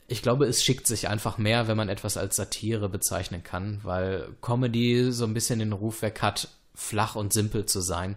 [0.09, 4.29] Ich glaube, es schickt sich einfach mehr, wenn man etwas als Satire bezeichnen kann, weil
[4.43, 8.17] Comedy so ein bisschen den Ruf weg hat, flach und simpel zu sein.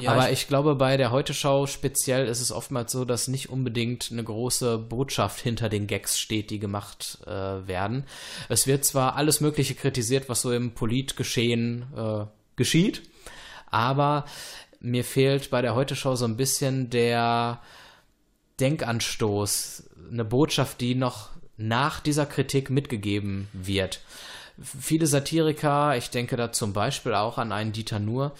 [0.00, 3.48] Ja, Aber ich- ich, glaube, bei der Heute-Show speziell ist es oftmals so, dass nicht
[3.48, 8.04] unbedingt eine große Botschaft hinter den Gags steht, die gemacht äh, werden.
[8.48, 12.24] Es wird zwar alles Mögliche kritisiert, was so im Politgeschehen äh,
[12.56, 13.02] geschieht,
[13.74, 14.24] aber
[14.78, 17.60] mir fehlt bei der Heute-Show so ein bisschen der
[18.60, 24.00] Denkanstoß, eine Botschaft, die noch nach dieser Kritik mitgegeben wird.
[24.60, 28.32] Viele Satiriker, ich denke da zum Beispiel auch an einen Dieter Nuhr,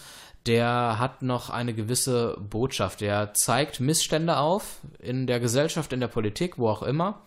[0.46, 3.00] der hat noch eine gewisse Botschaft.
[3.00, 7.22] Der zeigt Missstände auf in der Gesellschaft, in der Politik, wo auch immer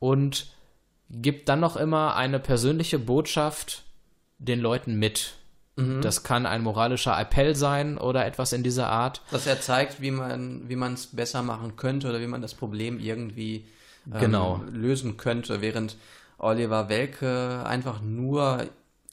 [0.00, 0.50] und
[1.10, 3.84] gibt dann noch immer eine persönliche Botschaft
[4.38, 5.37] den Leuten mit.
[6.02, 9.22] Das kann ein moralischer Appell sein oder etwas in dieser Art.
[9.30, 12.54] dass er zeigt, wie man wie man es besser machen könnte oder wie man das
[12.54, 13.64] Problem irgendwie
[14.12, 14.60] ähm, Genau.
[14.72, 15.96] lösen könnte, während
[16.38, 18.64] Oliver Welke einfach nur,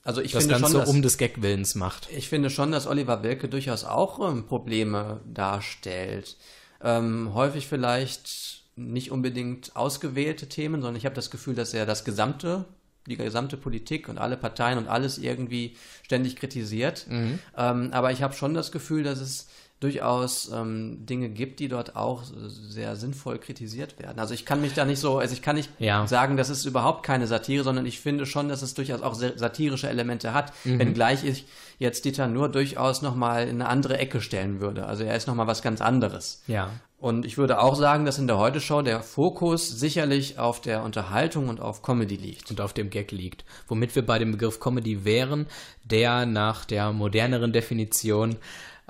[0.04, 2.08] also ich Das finde Ganze schon, dass, um des Gag-Willens macht.
[2.12, 6.36] ich finde schon, dass Oliver Welke durchaus auch ähm, Probleme darstellt.
[6.84, 12.04] Ähm, häufig vielleicht nicht unbedingt ausgewählte Themen, sondern ich habe das Gefühl, dass er das
[12.06, 12.66] gesamte,
[13.08, 17.06] die gesamte Politik und alle Parteien und alles irgendwie ständig kritisiert.
[17.10, 17.40] Mhm.
[17.58, 19.48] Ähm, aber ich habe schon das Gefühl, dass es
[19.82, 24.20] durchaus ähm, Dinge gibt, die dort auch sehr sinnvoll kritisiert werden.
[24.20, 26.08] Also ich kann mich da nicht so, also ich kann nicht Ja.
[26.08, 29.38] sagen, das ist überhaupt keine Satire, sondern ich finde schon, dass es durchaus auch sa-
[29.38, 30.80] satirische Elemente hat, Mhm.
[30.80, 31.46] wenngleich ich
[31.78, 34.86] jetzt Dieter nur durchaus nochmal in eine andere Ecke stellen würde.
[34.86, 36.42] Also er ist nochmal was ganz anderes.
[36.48, 36.72] Ja.
[37.06, 41.50] Und ich würde auch sagen, dass in der Heute-Show der Fokus sicherlich auf der Unterhaltung
[41.50, 42.50] und auf Comedy liegt.
[42.50, 43.46] und auf dem Gag liegt.
[43.68, 45.46] Womit wir bei dem Begriff Comedy wären,
[45.84, 48.38] der nach der moderneren Definition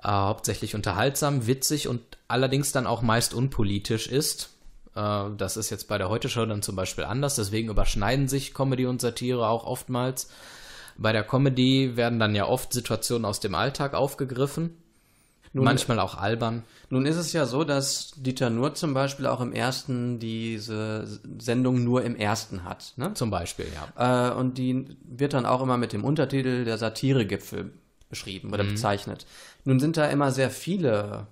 [0.01, 1.99] äh, hauptsächlich unterhaltsam, witzig und
[2.29, 4.49] allerdings dann auch meist unpolitisch ist.
[4.95, 8.85] Äh, das ist jetzt bei der Heute-Show dann zum Beispiel anders, deswegen überschneiden sich Comedy
[8.85, 10.29] und Satire auch oftmals.
[10.97, 14.77] Bei der Comedy werden dann ja oft Situationen aus dem Alltag aufgegriffen,
[15.63, 16.63] manchmal auch albern.
[16.89, 21.07] Nun ist es ja so, dass Dieter Nuhr zum Beispiel auch im ersten diese
[21.39, 22.93] Sendung nur im ersten hat.
[22.97, 23.13] Ne?
[23.13, 24.31] Zum Beispiel, ja.
[24.31, 27.71] Äh, und die wird dann auch immer mit dem Untertitel der Satiregipfel
[28.09, 29.25] beschrieben oder bezeichnet.
[29.63, 31.27] Nun sind da immer sehr viele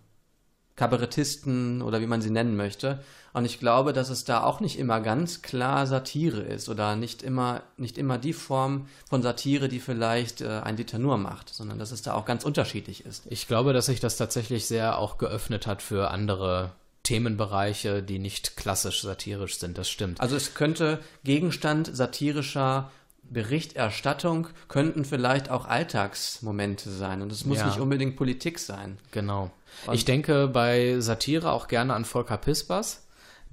[0.76, 3.00] Kabarettisten oder wie man sie nennen möchte.
[3.34, 7.24] Und ich glaube, dass es da auch nicht immer ganz klar Satire ist oder nicht
[7.24, 11.80] immer, nicht immer die Form von Satire, die vielleicht äh, ein Dieter Nuhr macht, sondern
[11.80, 13.24] dass es da auch ganz unterschiedlich ist.
[13.30, 18.56] Ich glaube, dass sich das tatsächlich sehr auch geöffnet hat für andere Themenbereiche, die nicht
[18.56, 19.78] klassisch satirisch sind.
[19.78, 20.22] Das stimmt.
[20.22, 22.92] Also es könnte Gegenstand satirischer
[23.24, 27.22] Berichterstattung, könnten vielleicht auch Alltagsmomente sein.
[27.22, 27.66] Und es muss Ja.
[27.68, 29.00] nicht unbedingt Politik sein.
[29.12, 29.52] Genau.
[29.92, 33.03] Ich denke bei Satire auch gerne an Volker Pispers,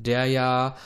[0.06, 0.76] der ja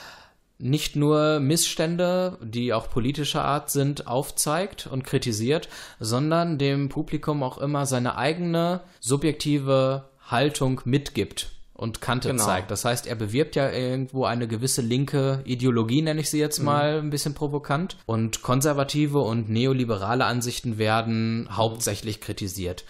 [0.59, 7.59] nicht nur Missstände, die auch politischer Art sind, aufzeigt und kritisiert, sondern dem Publikum auch
[7.59, 12.44] immer seine eigene subjektive Haltung mitgibt und Kante Genau.
[12.44, 12.70] zeigt.
[12.70, 16.98] Das heißt, er bewirbt ja irgendwo eine gewisse linke Ideologie, nenne ich sie jetzt mal
[17.00, 17.96] ein bisschen provokant.
[18.07, 22.85] Und konservative und neoliberale Ansichten werden hauptsächlich kritisiert.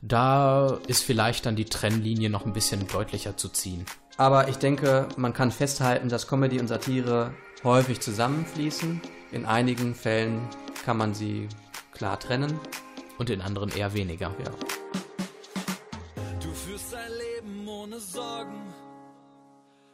[0.00, 3.84] Da ist vielleicht dann die Trennlinie noch ein bisschen deutlicher zu ziehen.
[4.18, 9.00] Aber ich denke, man kann festhalten, dass Comedy und Satire häufig zusammenfließen.
[9.30, 10.40] In einigen Fällen
[10.84, 11.48] kann man sie
[11.92, 12.58] klar trennen.
[13.16, 14.34] Und in anderen eher weniger.
[14.44, 14.50] Ja.
[16.40, 18.74] Du führst ein Leben ohne Sorgen.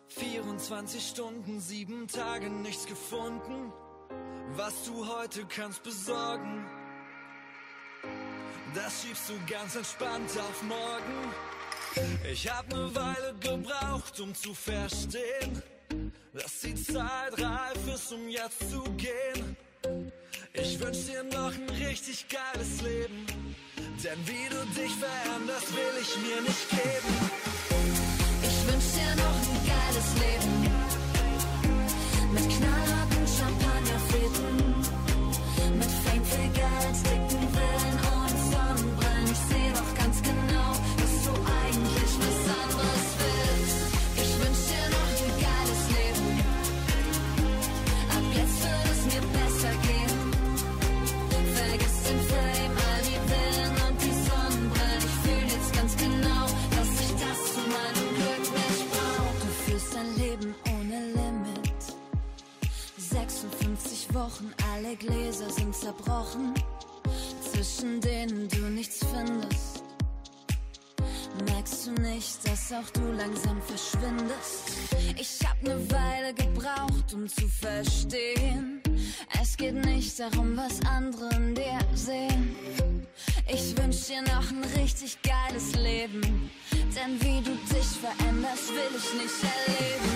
[0.08, 3.72] 24 Stunden, sieben Tage nichts gefunden,
[4.56, 6.64] was du heute kannst besorgen.
[8.74, 11.34] Das schiebst du ganz entspannt auf morgen.
[12.30, 15.62] Ich hab ne Weile gebraucht, um zu verstehen,
[16.32, 19.56] dass die Zeit reif ist, um jetzt zu gehen.
[20.52, 23.26] Ich wünsch dir noch ein richtig geiles Leben,
[24.02, 27.14] denn wie du dich veränderst, will ich mir nicht geben.
[28.42, 30.54] Ich wünsch dir noch ein geiles Leben.
[32.32, 34.74] Mit knallharten Champagnerfäden.
[35.78, 35.90] Mit
[36.26, 37.23] viel Geld,
[75.64, 78.82] ne Weile gebraucht, um zu verstehen.
[79.40, 82.56] Es geht nicht darum, was andere in dir sehen.
[83.46, 86.50] Ich wünsch dir noch ein richtig geiles Leben.
[86.72, 90.13] Denn wie du dich veränderst, will ich nicht erleben.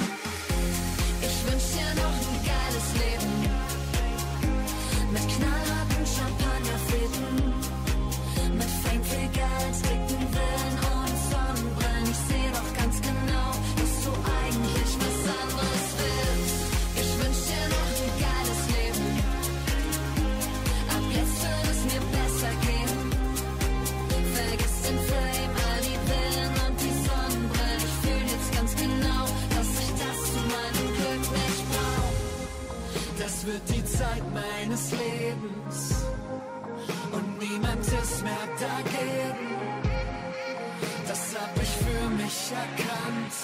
[33.48, 36.04] Wird die Zeit meines Lebens
[37.12, 39.48] und niemand ist mehr dagegen.
[41.06, 43.36] Das hab ich für mich erkannt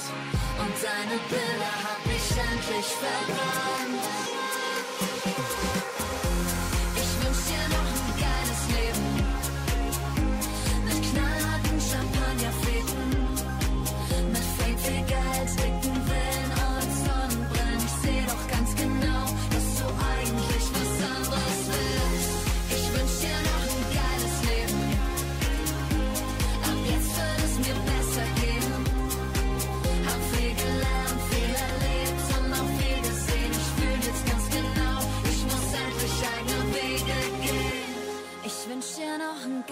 [0.62, 4.33] Und deine Bilder hab ich endlich verbrannt.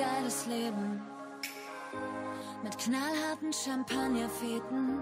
[0.02, 1.00] Geiles Leben.
[2.62, 4.98] Mit knallharten Champagnerfäden.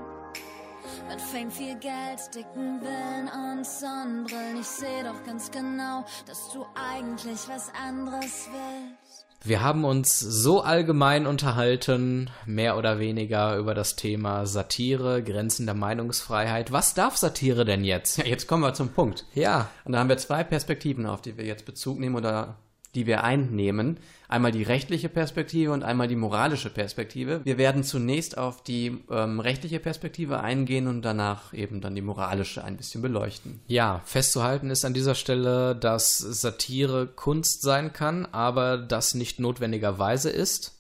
[1.09, 4.61] Mit Fame, viel Geld, dicken Villen und Sonnenbrillen.
[4.61, 9.27] Ich seh doch ganz genau, dass du eigentlich was anderes willst.
[9.43, 15.75] Wir haben uns so allgemein unterhalten, mehr oder weniger über das Thema Satire, Grenzen der
[15.75, 16.73] Meinungsfreiheit.
[16.73, 18.19] Was darf Satire denn jetzt?
[18.19, 19.25] Ja, jetzt kommen wir zum Punkt.
[19.33, 22.59] Ja, Und da haben wir zwei Perspektiven, auf die wir jetzt Bezug nehmen oder
[22.95, 23.99] die wir einnehmen.
[24.29, 27.41] Einmal die rechtliche Perspektive und einmal die moralische Perspektive.
[27.45, 32.65] Wir werden zunächst auf die ähm, rechtliche Perspektive eingehen und danach eben dann die moralische
[32.65, 33.61] ein bisschen beleuchten.
[33.67, 40.31] Ja, festzuhalten ist an dieser Stelle, dass Satire Kunst sein kann, aber das nicht notwendigerweise
[40.31, 40.75] ist.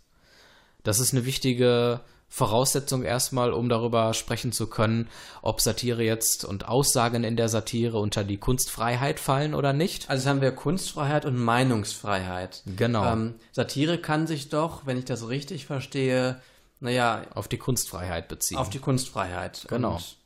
[0.82, 2.00] Das ist eine wichtige
[2.32, 5.08] Voraussetzung erstmal, um darüber sprechen zu können,
[5.42, 10.08] ob Satire jetzt und Aussagen in der Satire unter die Kunstfreiheit fallen oder nicht.
[10.08, 12.62] Also haben wir Kunstfreiheit und Meinungsfreiheit.
[12.76, 13.04] Genau.
[13.12, 16.40] Ähm, Satire kann sich doch, wenn ich das richtig verstehe,
[16.78, 18.56] naja, Auf die Kunstfreiheit beziehen.
[18.58, 19.66] auf die Kunstfreiheit.
[19.68, 19.96] Genau.
[19.96, 20.16] Und,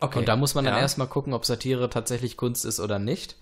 [0.00, 0.18] okay.
[0.20, 0.80] Und da muss man dann Ja.
[0.80, 3.36] erstmal gucken, ob Satire tatsächlich Kunst ist oder nicht.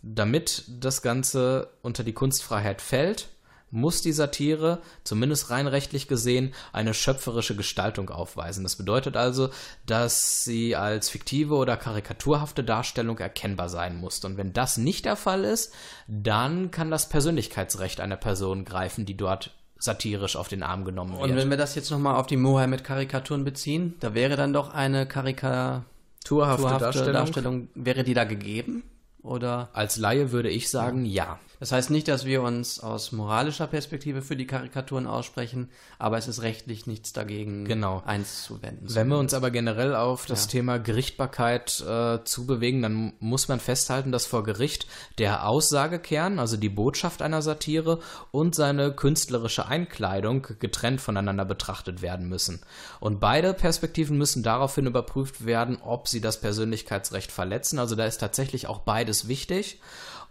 [0.00, 3.28] Damit das Ganze unter die Kunstfreiheit fällt,
[3.72, 8.62] muss die Satire, zumindest rein rechtlich gesehen, eine schöpferische Gestaltung aufweisen.
[8.62, 9.48] Das bedeutet also,
[9.86, 14.24] dass sie als fiktive oder karikaturhafte Darstellung erkennbar sein muss.
[14.24, 15.72] Und wenn das nicht der Fall ist,
[16.06, 21.30] dann kann das Persönlichkeitsrecht einer Person greifen, die dort satirisch auf den Arm genommen wird.
[21.30, 25.06] Und wenn wir das jetzt nochmal auf die Mohammed-Karikaturen beziehen, da wäre dann doch eine
[25.06, 27.12] karikaturhafte Darstellung.
[27.12, 27.68] Darstellung.
[27.74, 28.84] Wäre die da gegeben?
[29.22, 29.70] Oder?
[29.72, 31.38] Als Laie würde ich sagen, ja.
[31.62, 36.26] Das heißt nicht, dass wir uns aus moralischer Perspektive für die Karikaturen aussprechen, aber es
[36.26, 38.02] ist rechtlich nichts dagegen Genau.
[38.04, 38.92] einzuwenden.
[38.92, 40.50] Wenn wir uns aber generell auf das Ja.
[40.50, 44.88] Thema Gerichtbarkeit äh, zubewegen, dann muss man festhalten, dass vor Gericht
[45.18, 48.00] der Aussagekern, also die Botschaft einer Satire
[48.32, 52.60] und seine künstlerische Einkleidung getrennt voneinander betrachtet werden müssen.
[52.98, 57.78] Und beide Perspektiven müssen daraufhin überprüft werden, ob sie das Persönlichkeitsrecht verletzen.
[57.78, 59.78] Also da ist tatsächlich auch beides wichtig.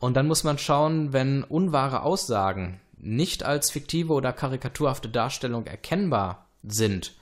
[0.02, 6.47] Und dann muss man schauen, wenn unwahre Aussagen nicht als fiktive oder karikaturhafte Darstellung erkennbar
[6.64, 7.14] sind,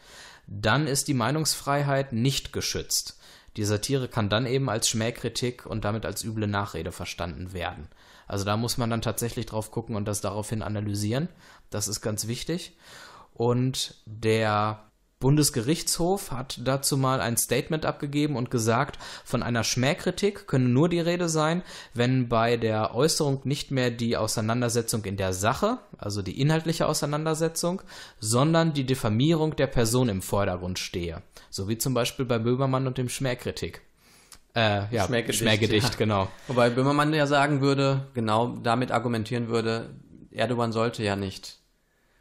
[0.47, 3.19] dann ist die Meinungsfreiheit nicht geschützt.
[3.57, 7.89] Die Satire kann dann eben als Schmähkritik und damit als üble Nachrede verstanden werden.
[8.27, 11.27] Also da muss man dann tatsächlich drauf gucken und das daraufhin analysieren.
[11.69, 12.77] Das ist ganz wichtig.
[13.33, 14.88] Und der
[15.19, 21.01] Bundesgerichtshof hat dazu mal ein Statement abgegeben und gesagt, von einer Schmähkritik könne nur die
[21.01, 21.61] Rede sein,
[21.93, 27.81] wenn bei der Äußerung nicht mehr die Auseinandersetzung in der Sache, also die inhaltliche Auseinandersetzung,
[28.19, 31.21] sondern die Diffamierung der Person im Vordergrund stehe.
[31.49, 33.81] So wie zum Beispiel bei Böhmermann und dem Schmähkritik.
[34.55, 35.97] Äh, ja, Schmähgedicht, Schmähgedicht, ja.
[35.97, 36.29] genau.
[36.47, 39.89] Wobei Böhmermann ja sagen würde, genau damit argumentieren würde,
[40.31, 41.58] Erdogan sollte ja nicht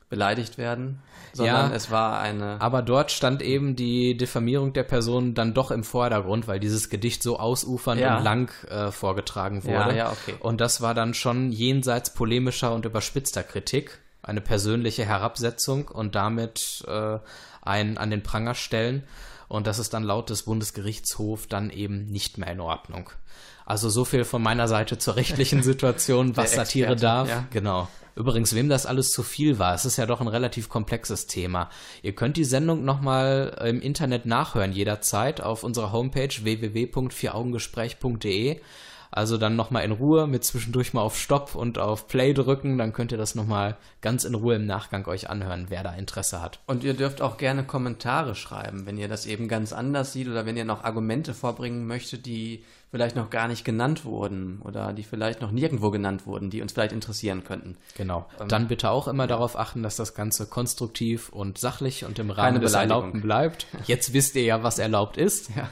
[0.09, 1.01] beleidigt werden,
[1.33, 1.77] sondern Ja.
[1.77, 2.61] es war eine.
[2.61, 7.23] Aber dort stand eben die Diffamierung der Person dann doch im Vordergrund, weil dieses Gedicht
[7.23, 8.17] so ausufernd Ja.
[8.19, 9.91] und lang äh, vorgetragen wurde.
[9.91, 10.35] Ja, ja, okay.
[10.41, 16.85] Und das war dann schon jenseits polemischer und überspitzter Kritik, eine persönliche Herabsetzung und damit
[16.89, 17.19] äh,
[17.63, 19.05] ein an den Pranger stellen.
[19.49, 23.11] Und das ist dann laut des Bundesgerichtshofs dann eben nicht mehr in Ordnung.
[23.65, 27.29] Also so viel von meiner Seite zur rechtlichen Situation, was Satire darf.
[27.29, 27.47] ja.
[27.51, 27.89] Genau.
[28.19, 31.71] Übrigens, wem das alles zu viel war, es ist ja doch ein relativ komplexes Thema.
[32.03, 38.61] Ihr könnt die Sendung nochmal im Internet nachhören, jederzeit auf unserer Homepage www.vieraugengespräch.de.
[39.11, 42.93] Also dann nochmal in Ruhe mit zwischendurch mal auf Stopp und auf Play drücken, dann
[42.93, 46.61] könnt ihr das nochmal ganz in Ruhe im Nachgang euch anhören, wer da Interesse hat.
[46.67, 50.47] Und ihr dürft auch gerne Kommentare schreiben, wenn ihr das eben ganz anders seht oder
[50.47, 55.03] wenn ihr noch Argumente vorbringen möchtet, die vielleicht noch gar nicht genannt wurden oder die
[55.03, 57.77] vielleicht noch nirgendwo genannt wurden, die uns vielleicht interessieren könnten.
[57.97, 58.27] Genau.
[58.49, 62.61] Dann bitte auch immer darauf achten, dass das Ganze konstruktiv und sachlich und im Rahmen
[62.61, 62.79] des.
[62.79, 63.67] Erlaubten bleibt.
[63.87, 65.51] Jetzt wisst ihr ja, was erlaubt ist.
[65.55, 65.69] Ja.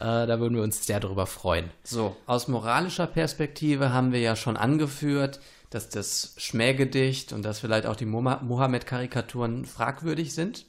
[0.00, 1.70] Äh, da würden wir uns sehr darüber freuen.
[1.84, 7.86] So, aus moralischer Perspektive haben wir ja schon angeführt, dass das Schmähgedicht und dass vielleicht
[7.86, 10.66] auch die Mohammed- Mohammed-Karikaturen fragwürdig sind.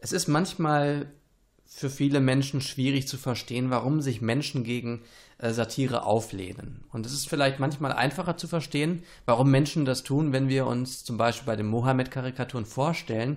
[0.00, 1.06] Es ist manchmal
[1.64, 5.02] für viele Menschen schwierig zu verstehen, warum sich Menschen gegen
[5.38, 6.84] äh, Satire auflehnen.
[6.90, 11.04] Und es ist vielleicht manchmal einfacher zu verstehen, warum Menschen das tun, wenn wir uns
[11.04, 13.36] zum Beispiel bei den Mohammed-Karikaturen vorstellen,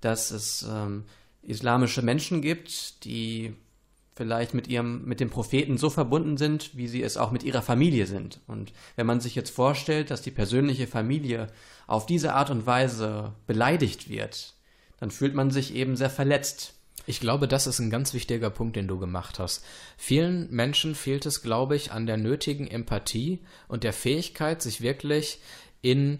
[0.00, 1.04] dass es ähm,
[1.42, 3.54] islamische Menschen gibt, die
[4.18, 7.62] vielleicht mit ihrem, mit dem Propheten so verbunden sind, wie sie es auch mit ihrer
[7.62, 8.40] Familie sind.
[8.48, 11.46] Und wenn man sich jetzt vorstellt, dass die persönliche Familie
[11.86, 14.54] auf diese Art und Weise beleidigt wird,
[14.98, 16.74] dann fühlt man sich eben sehr verletzt.
[17.06, 19.64] Ich glaube, das ist ein ganz wichtiger Punkt, den du gemacht hast.
[19.96, 23.38] Vielen Menschen fehlt es, glaube ich, an der nötigen Empathie
[23.68, 25.38] und der Fähigkeit, sich wirklich
[25.80, 26.18] in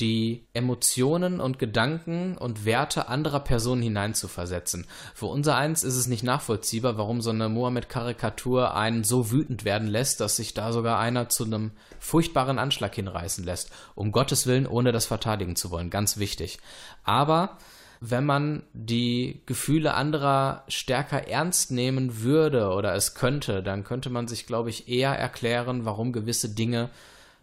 [0.00, 4.86] die Emotionen und Gedanken und Werte anderer Personen hineinzuversetzen.
[5.14, 9.88] Für unser eins ist es nicht nachvollziehbar, warum so eine Mohammed-Karikatur einen so wütend werden
[9.88, 13.70] lässt, dass sich da sogar einer zu einem furchtbaren Anschlag hinreißen lässt.
[13.94, 15.90] Um Gottes Willen, ohne das verteidigen zu wollen.
[15.90, 16.58] Ganz wichtig.
[17.04, 17.58] Aber
[18.00, 24.26] wenn man die Gefühle anderer stärker ernst nehmen würde oder es könnte, dann könnte man
[24.26, 26.88] sich, glaube ich, eher erklären, warum gewisse Dinge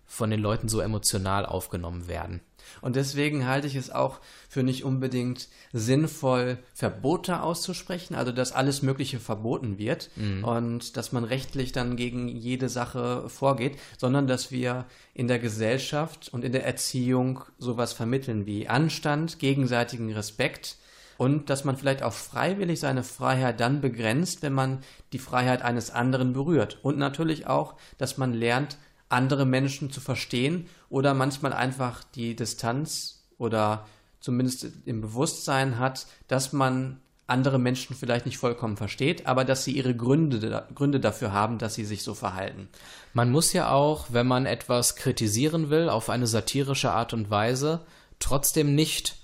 [0.08, 2.42] von den Leuten so emotional aufgenommen werden.
[2.82, 8.82] Und deswegen halte ich es auch für nicht unbedingt sinnvoll, Verbote auszusprechen, also dass alles
[8.82, 10.10] Mögliche verboten wird
[10.44, 16.30] und dass man rechtlich dann gegen jede Sache vorgeht, sondern dass wir in der Gesellschaft
[16.32, 20.78] und in der Erziehung sowas vermitteln wie Anstand, gegenseitigen Respekt
[21.18, 24.80] und dass man vielleicht auch freiwillig seine Freiheit dann begrenzt, wenn man
[25.14, 26.80] die Freiheit eines anderen berührt.
[26.84, 28.78] Und natürlich auch, dass man lernt,
[29.10, 33.86] andere Menschen zu verstehen oder manchmal einfach die Distanz oder
[34.20, 39.74] zumindest im Bewusstsein hat, dass man andere Menschen vielleicht nicht vollkommen versteht, aber dass sie
[39.74, 42.70] ihre Gründe, Gründe dafür haben, dass sie sich so verhalten.
[43.14, 47.82] Man muss ja auch, wenn man etwas kritisieren will, auf eine satirische Art und Weise,
[48.20, 49.18] trotzdem nicht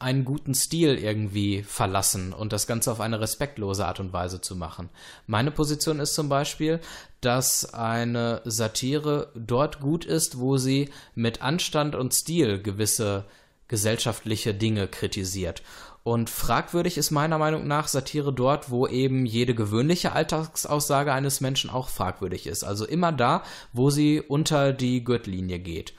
[0.00, 4.56] einen guten Stil irgendwie verlassen und das Ganze auf eine respektlose Art und Weise zu
[4.56, 4.88] machen.
[5.26, 6.80] Meine Position ist zum Beispiel,
[7.20, 13.24] dass eine Satire dort gut ist, wo sie mit Anstand und Stil gewisse
[13.68, 15.62] gesellschaftliche Dinge kritisiert.
[16.02, 21.70] Und fragwürdig ist meiner Meinung nach Satire dort, wo eben jede gewöhnliche Alltagsaussage eines Menschen
[21.70, 22.64] auch fragwürdig ist.
[22.64, 25.92] Also immer da, wo sie unter die Gürtellinie geht.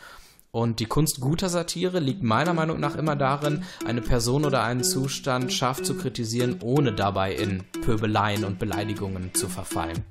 [0.51, 4.83] Und die Kunst guter Satire liegt meiner Meinung nach immer darin, eine Person oder einen
[4.83, 10.03] Zustand scharf zu kritisieren, ohne dabei in Pöbeleien und Beleidigungen zu verfallen.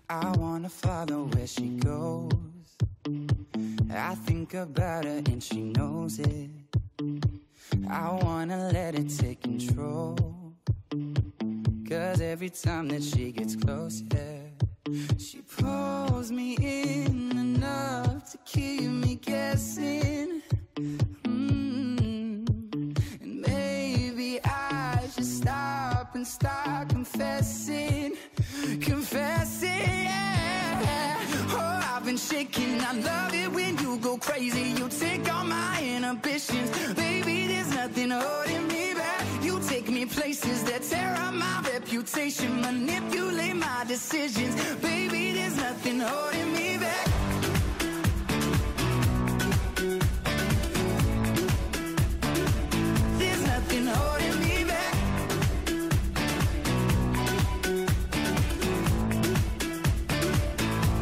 [3.90, 6.50] I think about her and she knows it.
[7.88, 10.14] I wanna let it take control.
[11.88, 14.47] Cause every time that she gets closer,
[15.18, 20.42] she pulls me in enough to keep me guessing.
[21.24, 22.48] Mm.
[23.20, 28.16] And maybe I should stop and start confessing,
[28.80, 29.68] confessing.
[29.68, 31.20] Yeah.
[31.50, 32.80] Oh, I've been shaking.
[32.80, 34.70] I love it when you go crazy.
[34.78, 37.46] You take all my inhibitions, baby.
[37.48, 39.24] There's nothing holding me back.
[39.42, 43.17] You take me places that tear up my reputation, manipulate
[43.98, 45.32] decisions, baby.
[45.32, 47.06] There's nothing holding me back.
[53.18, 54.94] There's nothing holding me back.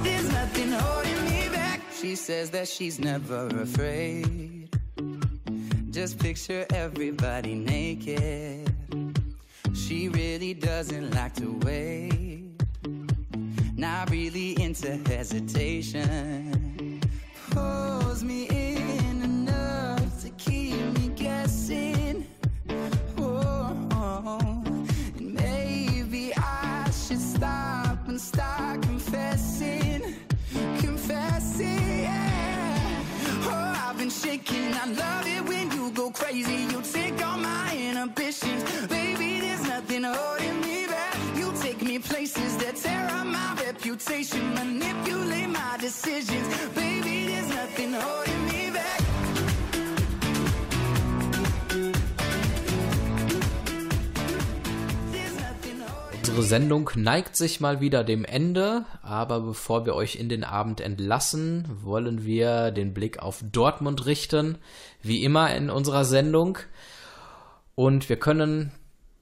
[0.02, 1.80] There's nothing holding me back.
[2.00, 4.70] She says that she's never afraid.
[5.90, 8.74] Just picture everybody naked.
[9.74, 12.25] She really doesn't like to wait.
[13.76, 16.98] Not really into hesitation.
[17.50, 22.26] Pulls me in enough to keep me guessing.
[23.18, 24.64] Oh, oh.
[25.18, 30.14] And maybe I should stop and start confessing.
[30.78, 33.04] Confessing, yeah.
[33.42, 34.72] Oh, I've been shaking.
[34.72, 36.64] I love it when you go crazy.
[36.72, 38.64] You take all my inhibitions.
[38.86, 41.14] Baby, there's nothing holding me back.
[41.36, 43.55] You take me places that tear up my
[43.96, 44.54] reputation.
[44.54, 46.46] Manipulate my decisions.
[46.74, 49.00] Baby, there's nothing holding me back.
[56.18, 60.80] Unsere Sendung neigt sich mal wieder dem Ende, aber bevor wir euch in den Abend
[60.80, 64.58] entlassen, wollen wir den Blick auf Dortmund richten,
[65.02, 66.58] wie immer in unserer Sendung.
[67.74, 68.72] Und wir können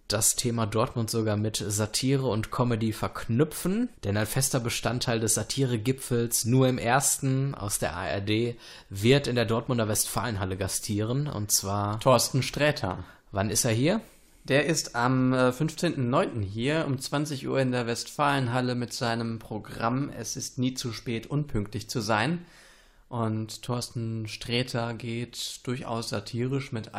[0.09, 6.45] das Thema Dortmund sogar mit Satire und Comedy verknüpfen, denn ein fester Bestandteil des Satiregipfels
[6.45, 8.57] nur im ersten aus der ARD
[8.91, 13.05] wird in der Dortmunder Westfalenhalle gastieren und zwar Thorsten Sträter.
[13.33, 14.01] Wann ist er hier?
[14.45, 16.43] Der ist am äh, 15.09.
[16.43, 21.27] hier um 20 Uhr in der Westfalenhalle mit seinem Programm Es ist nie zu spät,
[21.27, 22.45] unpünktlich zu sein.
[23.09, 26.95] Und Thorsten Sträter geht durchaus satirisch mit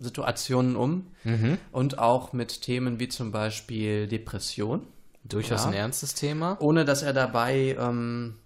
[0.00, 1.58] Alltagssituationen um Mhm.
[1.72, 4.82] und auch mit Themen wie zum Beispiel Depression,
[5.22, 5.68] Durchaus Ja.
[5.68, 6.56] ein ernstes Thema.
[6.60, 8.36] ohne dass er dabei ähm,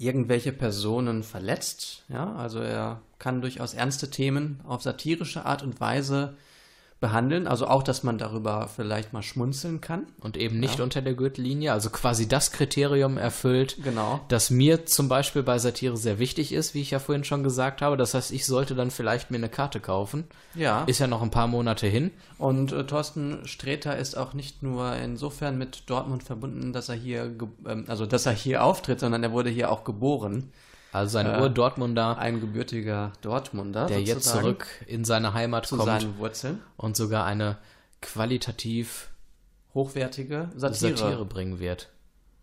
[0.00, 2.02] irgendwelche Personen verletzt.
[2.08, 6.34] Ja, also er kann durchaus ernste Themen auf satirische Art und Weise
[7.02, 7.46] behandeln.
[7.46, 10.06] Also auch, dass man darüber vielleicht mal schmunzeln kann.
[10.20, 14.20] Und eben nicht unter der Gürtellinie, also quasi das Kriterium erfüllt, Genau.
[14.28, 17.82] das mir zum Beispiel bei Satire sehr wichtig ist, wie ich ja vorhin schon gesagt
[17.82, 17.98] habe.
[17.98, 20.24] Das heißt, ich sollte dann vielleicht mir eine Karte kaufen.
[20.54, 20.84] Ja.
[20.84, 22.12] Ist ja noch ein paar Monate hin.
[22.38, 27.34] Und äh, Thorsten Sträter ist auch nicht nur insofern mit Dortmund verbunden, dass er hier,
[27.66, 30.50] ähm, also dass er hier auftritt, sondern er wurde hier auch geboren.
[30.92, 33.86] Also ein Äh, Ur-Dortmunder, Ein gebürtiger Dortmunder.
[33.86, 36.60] der jetzt zurück in seine Heimat zu kommt seinen Wurzeln.
[36.76, 37.58] und sogar eine
[38.02, 39.08] qualitativ
[39.74, 40.96] Hochwertige Satire.
[40.96, 41.88] Satire, bringen wird.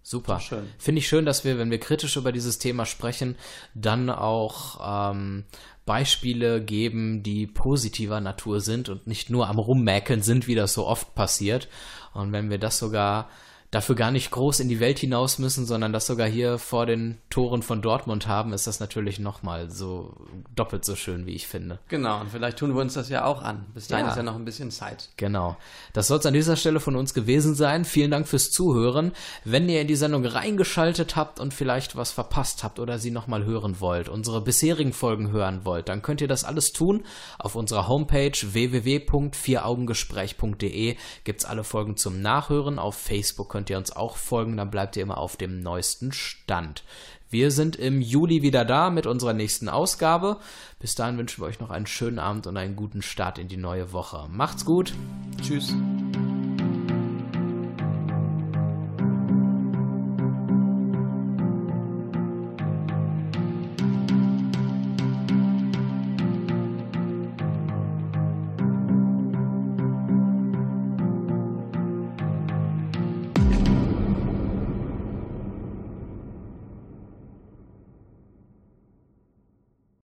[0.02, 0.40] Super.
[0.40, 0.68] Schön.
[0.80, 3.36] Finde ich schön, dass wir, wenn wir kritisch über dieses Thema sprechen,
[3.76, 5.44] dann auch ähm,
[5.86, 10.88] Beispiele geben, die positiver Natur sind und nicht nur am Rummäkeln sind, wie das so
[10.88, 11.68] oft passiert.
[12.14, 13.30] Und wenn wir das sogar
[13.72, 17.20] dafür gar nicht groß in die Welt hinaus müssen, sondern das sogar hier vor den
[17.30, 20.16] Toren von Dortmund haben, ist das natürlich nochmal so
[20.56, 21.78] doppelt so schön, wie ich finde.
[21.88, 23.68] Genau, und vielleicht tun wir uns das ja auch an.
[23.76, 24.12] Bis dahin Ja.
[24.12, 25.10] ist ja noch ein bisschen Zeit.
[25.18, 25.56] Genau.
[25.94, 27.86] Das soll es an dieser Stelle von uns gewesen sein.
[27.86, 29.12] Vielen Dank fürs Zuhören.
[29.46, 33.46] Wenn ihr in die Sendung reingeschaltet habt und vielleicht was verpasst habt oder sie nochmal
[33.46, 37.06] hören wollt, unsere bisherigen Folgen hören wollt, dann könnt ihr das alles tun.
[37.38, 42.80] Auf unserer Homepage www.vieraugengespräch.de gibt's alle Folgen zum Nachhören.
[42.80, 46.86] Auf Facebook könnt ihr uns auch folgen, dann bleibt ihr immer auf dem neuesten Stand.
[47.30, 50.38] Wir sind im Juli wieder da mit unserer nächsten Ausgabe.
[50.80, 53.58] Bis dahin wünschen wir euch noch einen schönen Abend und einen guten Start in die
[53.58, 54.30] neue Woche.
[54.32, 54.94] Macht's gut.
[55.42, 55.76] Tschüss.